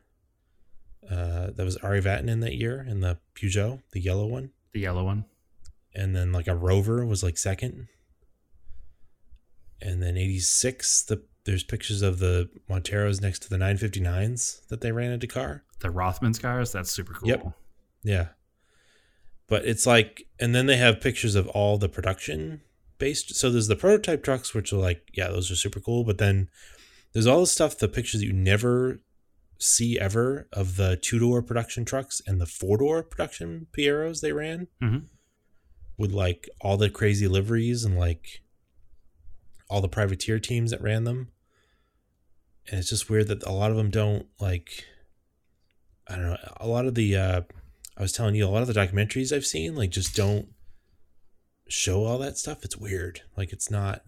uh 1.11 1.51
that 1.51 1.65
was 1.65 1.77
Ari 1.79 2.03
Vatanen 2.03 2.41
that 2.41 2.55
year 2.55 2.85
in 2.89 3.01
the 3.01 3.19
Peugeot, 3.35 3.81
the 3.93 4.01
yellow 4.01 4.27
one. 4.27 4.51
The 4.73 4.81
yellow 4.81 5.05
one. 5.05 5.25
And 5.95 6.17
then 6.17 6.33
like 6.33 6.47
a 6.47 6.57
Rover 6.57 7.05
was 7.05 7.23
like 7.23 7.37
second. 7.37 7.89
And 9.83 10.03
then 10.03 10.17
86, 10.17 11.03
the 11.05 11.23
there's 11.45 11.65
pictures 11.65 12.03
of 12.03 12.21
the 12.21 12.49
Monteros 12.71 13.21
next 13.21 13.41
to 13.43 13.51
the 13.51 13.57
959s 13.57 14.67
that 14.69 14.81
they 14.81 14.93
ran 14.93 15.11
at 15.13 15.19
Dakar. 15.21 15.65
The 15.81 15.91
Rothman's 15.91 16.39
cars. 16.39 16.71
That's 16.71 16.91
super 16.93 17.13
cool. 17.15 17.29
Yep. 17.29 17.47
Yeah. 18.05 18.29
But 19.49 19.65
it's 19.67 19.85
like, 19.87 20.25
and 20.39 20.55
then 20.55 20.67
they 20.67 20.77
have 20.77 21.01
pictures 21.01 21.35
of 21.35 21.49
all 21.49 21.79
the 21.79 21.89
production 21.89 22.61
based. 22.99 23.35
So 23.35 23.51
there's 23.51 23.67
the 23.67 23.75
prototype 23.77 24.23
trucks, 24.23 24.55
which 24.55 24.73
are 24.73 24.77
like, 24.77 25.09
yeah, 25.15 25.29
those 25.29 25.51
are 25.51 25.57
super 25.57 25.81
cool. 25.81 26.05
But 26.05 26.19
then 26.19 26.49
there's 27.13 27.27
all 27.27 27.41
the 27.41 27.47
stuff, 27.49 27.77
the 27.77 27.89
pictures 27.89 28.21
that 28.21 28.27
you 28.27 28.33
never 28.33 29.01
see 29.59 29.99
ever 29.99 30.49
of 30.53 30.77
the 30.77 30.97
two 30.97 31.19
door 31.19 31.43
production 31.43 31.85
trucks 31.85 32.23
and 32.27 32.41
the 32.41 32.47
four 32.47 32.79
door 32.79 33.03
production 33.03 33.67
Pajeros 33.77 34.21
they 34.21 34.33
ran 34.33 34.67
Mhm. 34.83 35.07
with 35.97 36.11
like 36.13 36.49
all 36.61 36.77
the 36.77 36.91
crazy 36.91 37.29
liveries 37.29 37.85
and 37.85 37.97
like 37.97 38.42
all 39.73 39.81
the 39.81 39.89
privateer 39.89 40.39
teams 40.39 40.71
that 40.71 40.83
ran 40.83 41.05
them. 41.05 41.29
And 42.71 42.79
it's 42.79 42.91
just 42.91 43.09
weird 43.09 43.29
that 43.29 43.43
a 43.45 43.53
lot 43.53 43.71
of 43.71 43.77
them 43.79 43.89
don't 43.91 44.27
like, 44.39 44.85
I 46.07 46.17
don't 46.17 46.27
know, 46.27 46.37
a 46.59 46.69
lot 46.69 46.87
of 46.87 46.95
the, 46.95 47.17
uh, 47.17 47.41
I 47.97 48.03
was 48.03 48.13
telling 48.13 48.35
you, 48.35 48.47
a 48.47 48.49
lot 48.49 48.61
of 48.61 48.69
the 48.69 48.75
documentaries 48.75 49.35
I've 49.35 49.47
seen, 49.47 49.75
like, 49.75 49.91
just 49.91 50.15
don't 50.15 50.49
show 51.69 52.05
all 52.05 52.19
that 52.19 52.37
stuff. 52.37 52.65
It's 52.65 52.77
weird. 52.77 53.23
Like, 53.37 53.53
it's 53.53 53.71
not, 53.71 54.03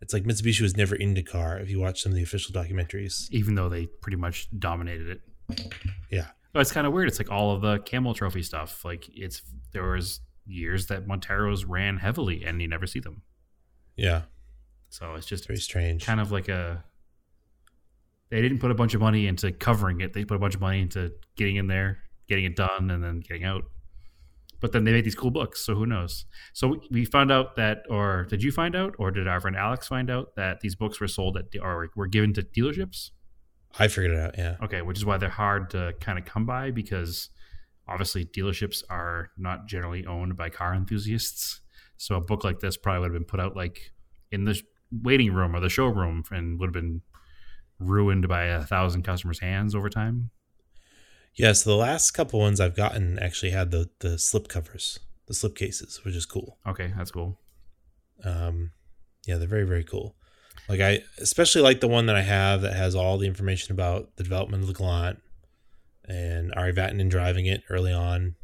it's 0.00 0.12
like 0.12 0.24
Mitsubishi 0.24 0.60
was 0.60 0.76
never 0.76 0.96
in 0.96 1.14
Dakar 1.14 1.58
if 1.58 1.70
you 1.70 1.78
watch 1.78 2.02
some 2.02 2.10
of 2.10 2.16
the 2.16 2.22
official 2.22 2.52
documentaries. 2.52 3.28
Even 3.30 3.54
though 3.54 3.68
they 3.68 3.86
pretty 3.86 4.16
much 4.16 4.48
dominated 4.58 5.08
it. 5.48 5.74
Yeah. 6.10 6.26
But 6.52 6.60
it's 6.60 6.72
kind 6.72 6.86
of 6.86 6.92
weird. 6.92 7.08
It's 7.08 7.18
like 7.18 7.30
all 7.30 7.52
of 7.52 7.62
the 7.62 7.78
Camel 7.78 8.14
Trophy 8.14 8.42
stuff. 8.42 8.84
Like 8.84 9.08
it's 9.14 9.42
there 9.72 9.84
was 9.84 10.20
years 10.46 10.86
that 10.86 11.06
Monteros 11.06 11.64
ran 11.66 11.98
heavily, 11.98 12.44
and 12.44 12.60
you 12.60 12.68
never 12.68 12.86
see 12.86 13.00
them. 13.00 13.22
Yeah. 13.96 14.22
So 14.94 15.16
it's 15.16 15.26
just 15.26 15.48
very 15.48 15.58
strange. 15.58 16.06
kind 16.06 16.20
of 16.20 16.30
like 16.30 16.48
a. 16.48 16.84
They 18.30 18.40
didn't 18.40 18.60
put 18.60 18.70
a 18.70 18.74
bunch 18.74 18.94
of 18.94 19.00
money 19.00 19.26
into 19.26 19.50
covering 19.50 20.00
it. 20.00 20.12
They 20.12 20.24
put 20.24 20.36
a 20.36 20.38
bunch 20.38 20.54
of 20.54 20.60
money 20.60 20.80
into 20.80 21.12
getting 21.36 21.56
in 21.56 21.66
there, 21.66 21.98
getting 22.28 22.44
it 22.44 22.54
done, 22.54 22.92
and 22.92 23.02
then 23.02 23.18
getting 23.18 23.42
out. 23.42 23.64
But 24.60 24.70
then 24.70 24.84
they 24.84 24.92
made 24.92 25.04
these 25.04 25.16
cool 25.16 25.32
books, 25.32 25.60
so 25.60 25.74
who 25.74 25.84
knows? 25.84 26.26
So 26.52 26.80
we- 26.92 27.04
found 27.04 27.32
out 27.32 27.56
that, 27.56 27.82
or 27.90 28.24
did 28.30 28.42
you 28.44 28.52
find 28.52 28.76
out, 28.76 28.94
or 28.98 29.10
did 29.10 29.26
our 29.26 29.40
friend 29.40 29.56
Alex 29.56 29.88
find 29.88 30.08
out 30.10 30.36
that 30.36 30.60
these 30.60 30.76
books 30.76 31.00
were 31.00 31.08
sold 31.08 31.36
at, 31.36 31.46
or 31.60 31.90
were 31.96 32.06
given 32.06 32.32
to 32.34 32.42
dealerships? 32.42 33.10
I 33.76 33.88
figured 33.88 34.12
it 34.12 34.18
out. 34.20 34.38
Yeah. 34.38 34.56
Okay, 34.62 34.80
which 34.82 34.96
is 34.96 35.04
why 35.04 35.18
they're 35.18 35.28
hard 35.28 35.70
to 35.70 35.92
kind 36.00 36.20
of 36.20 36.24
come 36.24 36.46
by 36.46 36.70
because 36.70 37.30
obviously 37.88 38.24
dealerships 38.24 38.84
are 38.88 39.30
not 39.36 39.66
generally 39.66 40.06
owned 40.06 40.36
by 40.36 40.50
car 40.50 40.72
enthusiasts. 40.72 41.60
So 41.96 42.14
a 42.14 42.20
book 42.20 42.44
like 42.44 42.60
this 42.60 42.76
probably 42.76 43.00
would 43.00 43.06
have 43.12 43.20
been 43.20 43.24
put 43.26 43.40
out 43.40 43.56
like 43.56 43.90
in 44.30 44.44
the 44.44 44.60
waiting 44.90 45.32
room 45.32 45.54
or 45.54 45.60
the 45.60 45.68
showroom 45.68 46.24
and 46.30 46.58
would 46.58 46.68
have 46.68 46.74
been 46.74 47.02
ruined 47.78 48.28
by 48.28 48.44
a 48.44 48.64
thousand 48.64 49.02
customers' 49.02 49.40
hands 49.40 49.74
over 49.74 49.88
time. 49.88 50.30
Yeah. 51.34 51.52
So 51.52 51.70
the 51.70 51.76
last 51.76 52.12
couple 52.12 52.40
ones 52.40 52.60
I've 52.60 52.76
gotten 52.76 53.18
actually 53.18 53.50
had 53.50 53.70
the, 53.70 53.90
the 54.00 54.18
slip 54.18 54.48
covers, 54.48 55.00
the 55.26 55.34
slip 55.34 55.56
cases, 55.56 56.00
which 56.04 56.14
is 56.14 56.26
cool. 56.26 56.58
Okay, 56.66 56.92
that's 56.96 57.10
cool. 57.10 57.38
Um, 58.24 58.70
yeah, 59.26 59.36
they're 59.36 59.48
very, 59.48 59.64
very 59.64 59.84
cool. 59.84 60.14
Like 60.68 60.80
I 60.80 61.00
especially 61.18 61.62
like 61.62 61.80
the 61.80 61.88
one 61.88 62.06
that 62.06 62.16
I 62.16 62.22
have 62.22 62.62
that 62.62 62.74
has 62.74 62.94
all 62.94 63.18
the 63.18 63.26
information 63.26 63.72
about 63.72 64.16
the 64.16 64.22
development 64.22 64.62
of 64.62 64.68
the 64.68 64.74
Galant 64.74 65.20
and 66.06 66.54
Ari 66.56 66.72
Vatanen 66.72 67.10
driving 67.10 67.46
it 67.46 67.62
early 67.68 67.92
on. 67.92 68.36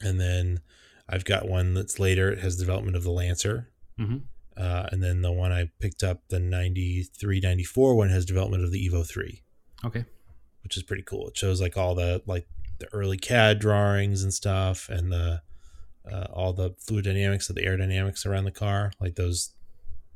And 0.00 0.20
then 0.20 0.60
I've 1.08 1.24
got 1.24 1.48
one 1.48 1.74
that's 1.74 1.98
later. 1.98 2.30
It 2.30 2.40
has 2.40 2.56
development 2.56 2.96
of 2.96 3.02
the 3.02 3.10
Lancer. 3.10 3.70
hmm 3.98 4.18
Uh, 4.56 4.88
and 4.92 5.02
then 5.02 5.22
the 5.22 5.32
one 5.32 5.50
I 5.52 5.70
picked 5.80 6.02
up, 6.04 6.22
the 6.28 6.38
93, 6.38 7.40
94 7.40 7.94
one 7.96 8.08
has 8.10 8.24
development 8.24 8.62
of 8.64 8.70
the 8.70 8.88
Evo 8.88 9.04
3, 9.06 9.42
Okay. 9.84 10.04
which 10.62 10.76
is 10.76 10.82
pretty 10.84 11.02
cool. 11.02 11.28
It 11.28 11.36
shows 11.36 11.60
like 11.60 11.76
all 11.76 11.94
the, 11.96 12.22
like 12.26 12.46
the 12.78 12.86
early 12.92 13.16
CAD 13.16 13.58
drawings 13.58 14.22
and 14.22 14.32
stuff 14.32 14.88
and 14.88 15.10
the, 15.10 15.42
uh, 16.10 16.26
all 16.32 16.52
the 16.52 16.74
fluid 16.78 17.04
dynamics 17.04 17.48
of 17.48 17.56
the 17.56 17.62
aerodynamics 17.62 18.24
around 18.26 18.44
the 18.44 18.50
car, 18.52 18.92
like 19.00 19.16
those, 19.16 19.50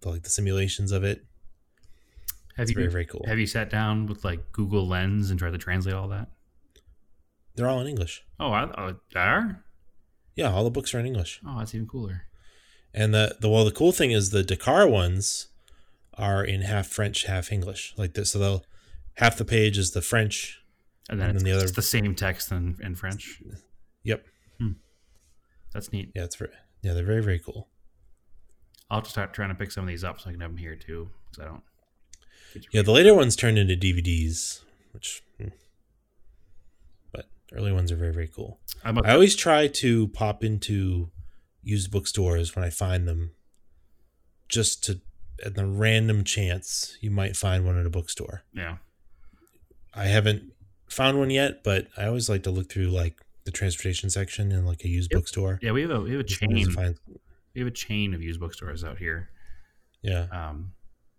the, 0.02 0.10
like 0.10 0.22
the 0.22 0.30
simulations 0.30 0.92
of 0.92 1.02
it. 1.02 1.24
Have 2.56 2.64
It's 2.64 2.70
you 2.70 2.76
very, 2.76 2.90
very 2.90 3.06
cool. 3.06 3.24
have 3.26 3.38
you 3.38 3.46
sat 3.46 3.70
down 3.70 4.06
with 4.06 4.24
like 4.24 4.52
Google 4.52 4.86
Lens 4.86 5.30
and 5.30 5.38
tried 5.38 5.52
to 5.52 5.58
translate 5.58 5.94
all 5.94 6.08
that? 6.08 6.28
They're 7.56 7.68
all 7.68 7.80
in 7.80 7.88
English. 7.88 8.22
Oh, 8.38 8.52
I, 8.52 8.64
oh, 8.80 8.94
they 9.12 9.20
are? 9.20 9.64
Yeah, 10.36 10.52
all 10.52 10.62
the 10.62 10.70
books 10.70 10.94
are 10.94 11.00
in 11.00 11.06
English. 11.06 11.40
Oh, 11.44 11.58
that's 11.58 11.74
even 11.74 11.88
cooler. 11.88 12.22
And 12.98 13.14
the 13.14 13.36
the 13.40 13.48
well, 13.48 13.64
the 13.64 13.70
cool 13.70 13.92
thing 13.92 14.10
is 14.10 14.30
the 14.30 14.42
Dakar 14.42 14.88
ones 14.88 15.46
are 16.14 16.44
in 16.44 16.62
half 16.62 16.88
French, 16.88 17.24
half 17.24 17.52
English. 17.52 17.94
Like 17.96 18.14
this, 18.14 18.32
so 18.32 18.40
they'll 18.40 18.64
half 19.14 19.38
the 19.38 19.44
page 19.44 19.78
is 19.78 19.92
the 19.92 20.02
French. 20.02 20.60
And 21.08 21.20
then 21.20 21.28
And 21.28 21.36
it's, 21.36 21.44
then 21.44 21.52
the 21.52 21.56
other- 21.56 21.64
it's 21.66 21.76
the 21.76 21.82
same 21.82 22.16
text 22.16 22.50
in, 22.50 22.76
in 22.82 22.96
French. 22.96 23.40
Yep. 24.02 24.26
That's 25.72 25.92
neat. 25.92 26.10
Yeah, 26.14 26.24
it's 26.24 26.34
very 26.34 26.50
yeah, 26.82 26.92
they're 26.94 27.04
very 27.04 27.22
very 27.22 27.38
cool. 27.38 27.68
I'll 28.90 29.00
just 29.00 29.12
start 29.12 29.32
trying 29.32 29.50
to 29.50 29.54
pick 29.54 29.70
some 29.70 29.84
of 29.84 29.88
these 29.88 30.02
up 30.02 30.20
so 30.20 30.28
I 30.28 30.32
can 30.32 30.40
have 30.40 30.50
them 30.50 30.56
here 30.56 30.74
too. 30.74 31.10
Because 31.30 31.44
I 31.44 31.48
don't. 31.48 31.62
Yeah, 32.72 32.82
the 32.82 32.90
later 32.90 33.14
ones 33.14 33.36
turned 33.36 33.58
into 33.58 33.76
DVDs, 33.76 34.62
which, 34.92 35.22
hmm. 35.38 35.48
but 37.12 37.26
early 37.52 37.70
ones 37.70 37.92
are 37.92 37.96
very 37.96 38.12
very 38.12 38.28
cool. 38.28 38.58
I 38.82 39.12
always 39.12 39.36
try 39.36 39.68
to 39.68 40.08
pop 40.08 40.42
into 40.42 41.10
used 41.68 41.90
bookstores 41.90 42.54
when 42.56 42.64
I 42.64 42.70
find 42.70 43.06
them, 43.06 43.32
just 44.48 44.82
to 44.84 45.00
at 45.44 45.54
the 45.54 45.66
random 45.66 46.24
chance 46.24 46.96
you 47.00 47.10
might 47.10 47.36
find 47.36 47.64
one 47.64 47.78
at 47.78 47.86
a 47.86 47.90
bookstore. 47.90 48.42
yeah. 48.52 48.78
I 49.94 50.04
haven't 50.04 50.52
found 50.88 51.18
one 51.18 51.30
yet, 51.30 51.64
but 51.64 51.88
I 51.96 52.04
always 52.06 52.28
like 52.28 52.42
to 52.44 52.50
look 52.50 52.70
through 52.70 52.88
like 52.88 53.16
the 53.44 53.50
transportation 53.50 54.10
section 54.10 54.52
in 54.52 54.64
like 54.66 54.84
a 54.84 54.88
used 54.88 55.10
Yep. 55.12 55.18
bookstore. 55.20 55.58
Yeah, 55.62 55.72
we 55.72 55.82
have 55.82 55.90
a 55.90 56.00
we 56.00 56.10
have 56.12 56.20
a 56.20 56.24
Just 56.24 56.40
wanted 56.42 56.58
to 56.58 56.64
chain. 56.66 56.74
find- 56.74 56.98
We 57.54 57.60
have 57.60 57.68
a 57.68 57.72
chain 57.86 58.14
of 58.14 58.22
used 58.22 58.38
bookstores 58.40 58.84
out 58.84 58.98
here 58.98 59.30
yeah, 60.02 60.26
um, 60.30 60.72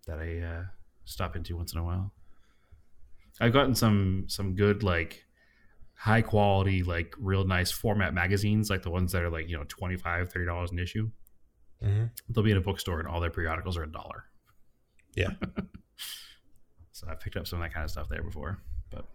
that 0.08 0.20
I 0.20 0.40
uh, 0.40 0.64
stop 1.06 1.36
into 1.36 1.56
once 1.58 1.74
in 1.74 1.80
a 1.80 1.84
while. 1.84 2.14
I've 3.42 3.52
gotten 3.54 3.76
some 3.76 4.26
some 4.28 4.56
good 4.56 4.84
like 4.84 5.26
high 6.00 6.22
quality 6.22 6.82
like 6.82 7.14
real 7.20 7.44
nice 7.44 7.72
format 7.72 8.14
magazines 8.14 8.70
like 8.70 8.82
the 8.84 8.90
ones 8.90 9.12
that 9.12 9.22
are 9.22 9.30
like 9.30 9.50
you 9.50 9.58
know 9.58 9.66
25 9.68 10.32
30 10.32 10.46
dollars 10.46 10.72
an 10.72 10.80
issue 10.80 11.10
hmm 11.84 12.06
they'll 12.30 12.44
be 12.44 12.52
in 12.52 12.58
a 12.58 12.62
bookstore 12.62 13.00
and 13.00 13.08
all 13.08 13.20
their 13.20 13.30
periodicals 13.30 13.76
are 13.78 13.84
a 13.84 13.92
dollar 13.92 14.24
Yeah. 15.16 15.32
so 16.94 17.06
I've 17.10 17.20
picked 17.20 17.36
up 17.36 17.48
some 17.48 17.60
of 17.62 17.66
that 17.66 17.74
kind 17.74 17.84
of 17.84 17.92
stuff 17.92 18.08
there 18.10 18.24
before 18.24 18.60
but 18.90 19.06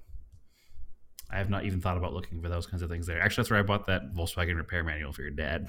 i 1.31 1.39
have 1.39 1.49
not 1.49 1.65
even 1.65 1.81
thought 1.81 1.97
about 1.97 2.13
looking 2.13 2.43
for 2.43 2.51
those 2.51 2.67
kinds 2.67 2.83
of 2.83 2.91
things 2.91 3.07
there 3.07 3.19
actually 3.21 3.43
that's 3.43 3.51
where 3.51 3.61
i 3.61 3.63
bought 3.63 3.87
that 3.87 4.15
volkswagen 4.15 4.57
repair 4.57 4.85
manual 4.85 5.13
for 5.13 5.23
your 5.23 5.31
dad 5.31 5.69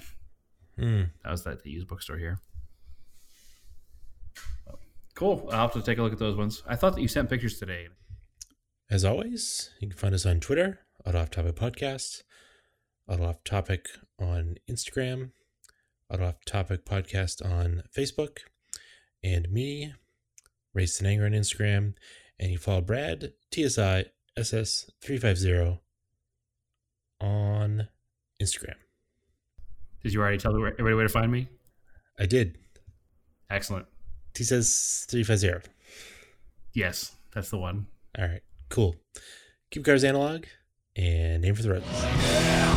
Mm. 0.77 1.09
that 1.23 1.31
was 1.31 1.45
that 1.45 1.63
the 1.63 1.69
used 1.69 1.87
bookstore 1.87 2.17
here 2.17 2.41
Cool. 5.15 5.47
I'll 5.51 5.61
have 5.61 5.71
to 5.73 5.81
take 5.81 5.97
a 5.97 6.03
look 6.03 6.11
at 6.11 6.19
those 6.19 6.35
ones. 6.35 6.61
I 6.67 6.75
thought 6.75 6.93
that 6.95 7.01
you 7.01 7.07
sent 7.07 7.29
pictures 7.29 7.57
today. 7.57 7.87
As 8.89 9.05
always, 9.05 9.69
you 9.79 9.87
can 9.87 9.97
find 9.97 10.13
us 10.13 10.25
on 10.25 10.41
Twitter, 10.41 10.81
Auto 11.05 11.19
Off 11.19 11.29
Topic 11.29 11.55
Podcast, 11.55 12.23
Auto 13.07 13.25
Off 13.25 13.43
Topic 13.43 13.87
on 14.19 14.55
Instagram, 14.67 15.31
Auto 16.11 16.25
Off 16.25 16.43
Topic 16.45 16.83
Podcast 16.83 17.45
on 17.45 17.83
Facebook, 17.95 18.39
and 19.23 19.51
me, 19.51 19.93
Race 20.73 20.99
and 20.99 21.07
Anger 21.07 21.25
on 21.25 21.33
Instagram. 21.33 21.93
And 22.39 22.51
you 22.51 22.57
follow 22.57 22.81
Brad, 22.81 23.33
TSI 23.53 24.05
SS350 24.37 25.79
on 27.21 27.87
Instagram. 28.41 28.75
Did 30.01 30.13
you 30.13 30.21
already 30.21 30.37
tell 30.37 30.55
everybody 30.55 30.95
where 30.95 31.03
to 31.03 31.09
find 31.09 31.31
me? 31.31 31.47
I 32.19 32.25
did. 32.25 32.57
Excellent. 33.49 33.85
T 34.33 34.43
says 34.43 35.05
350. 35.09 35.69
Yes, 36.73 37.15
that's 37.33 37.51
the 37.51 37.57
one. 37.57 37.85
All 38.17 38.25
right, 38.25 38.41
cool. 38.69 38.95
Keep 39.69 39.85
cars 39.85 40.03
analog 40.03 40.45
and 40.95 41.45
aim 41.45 41.55
for 41.55 41.63
the 41.63 41.71
road. 41.71 42.74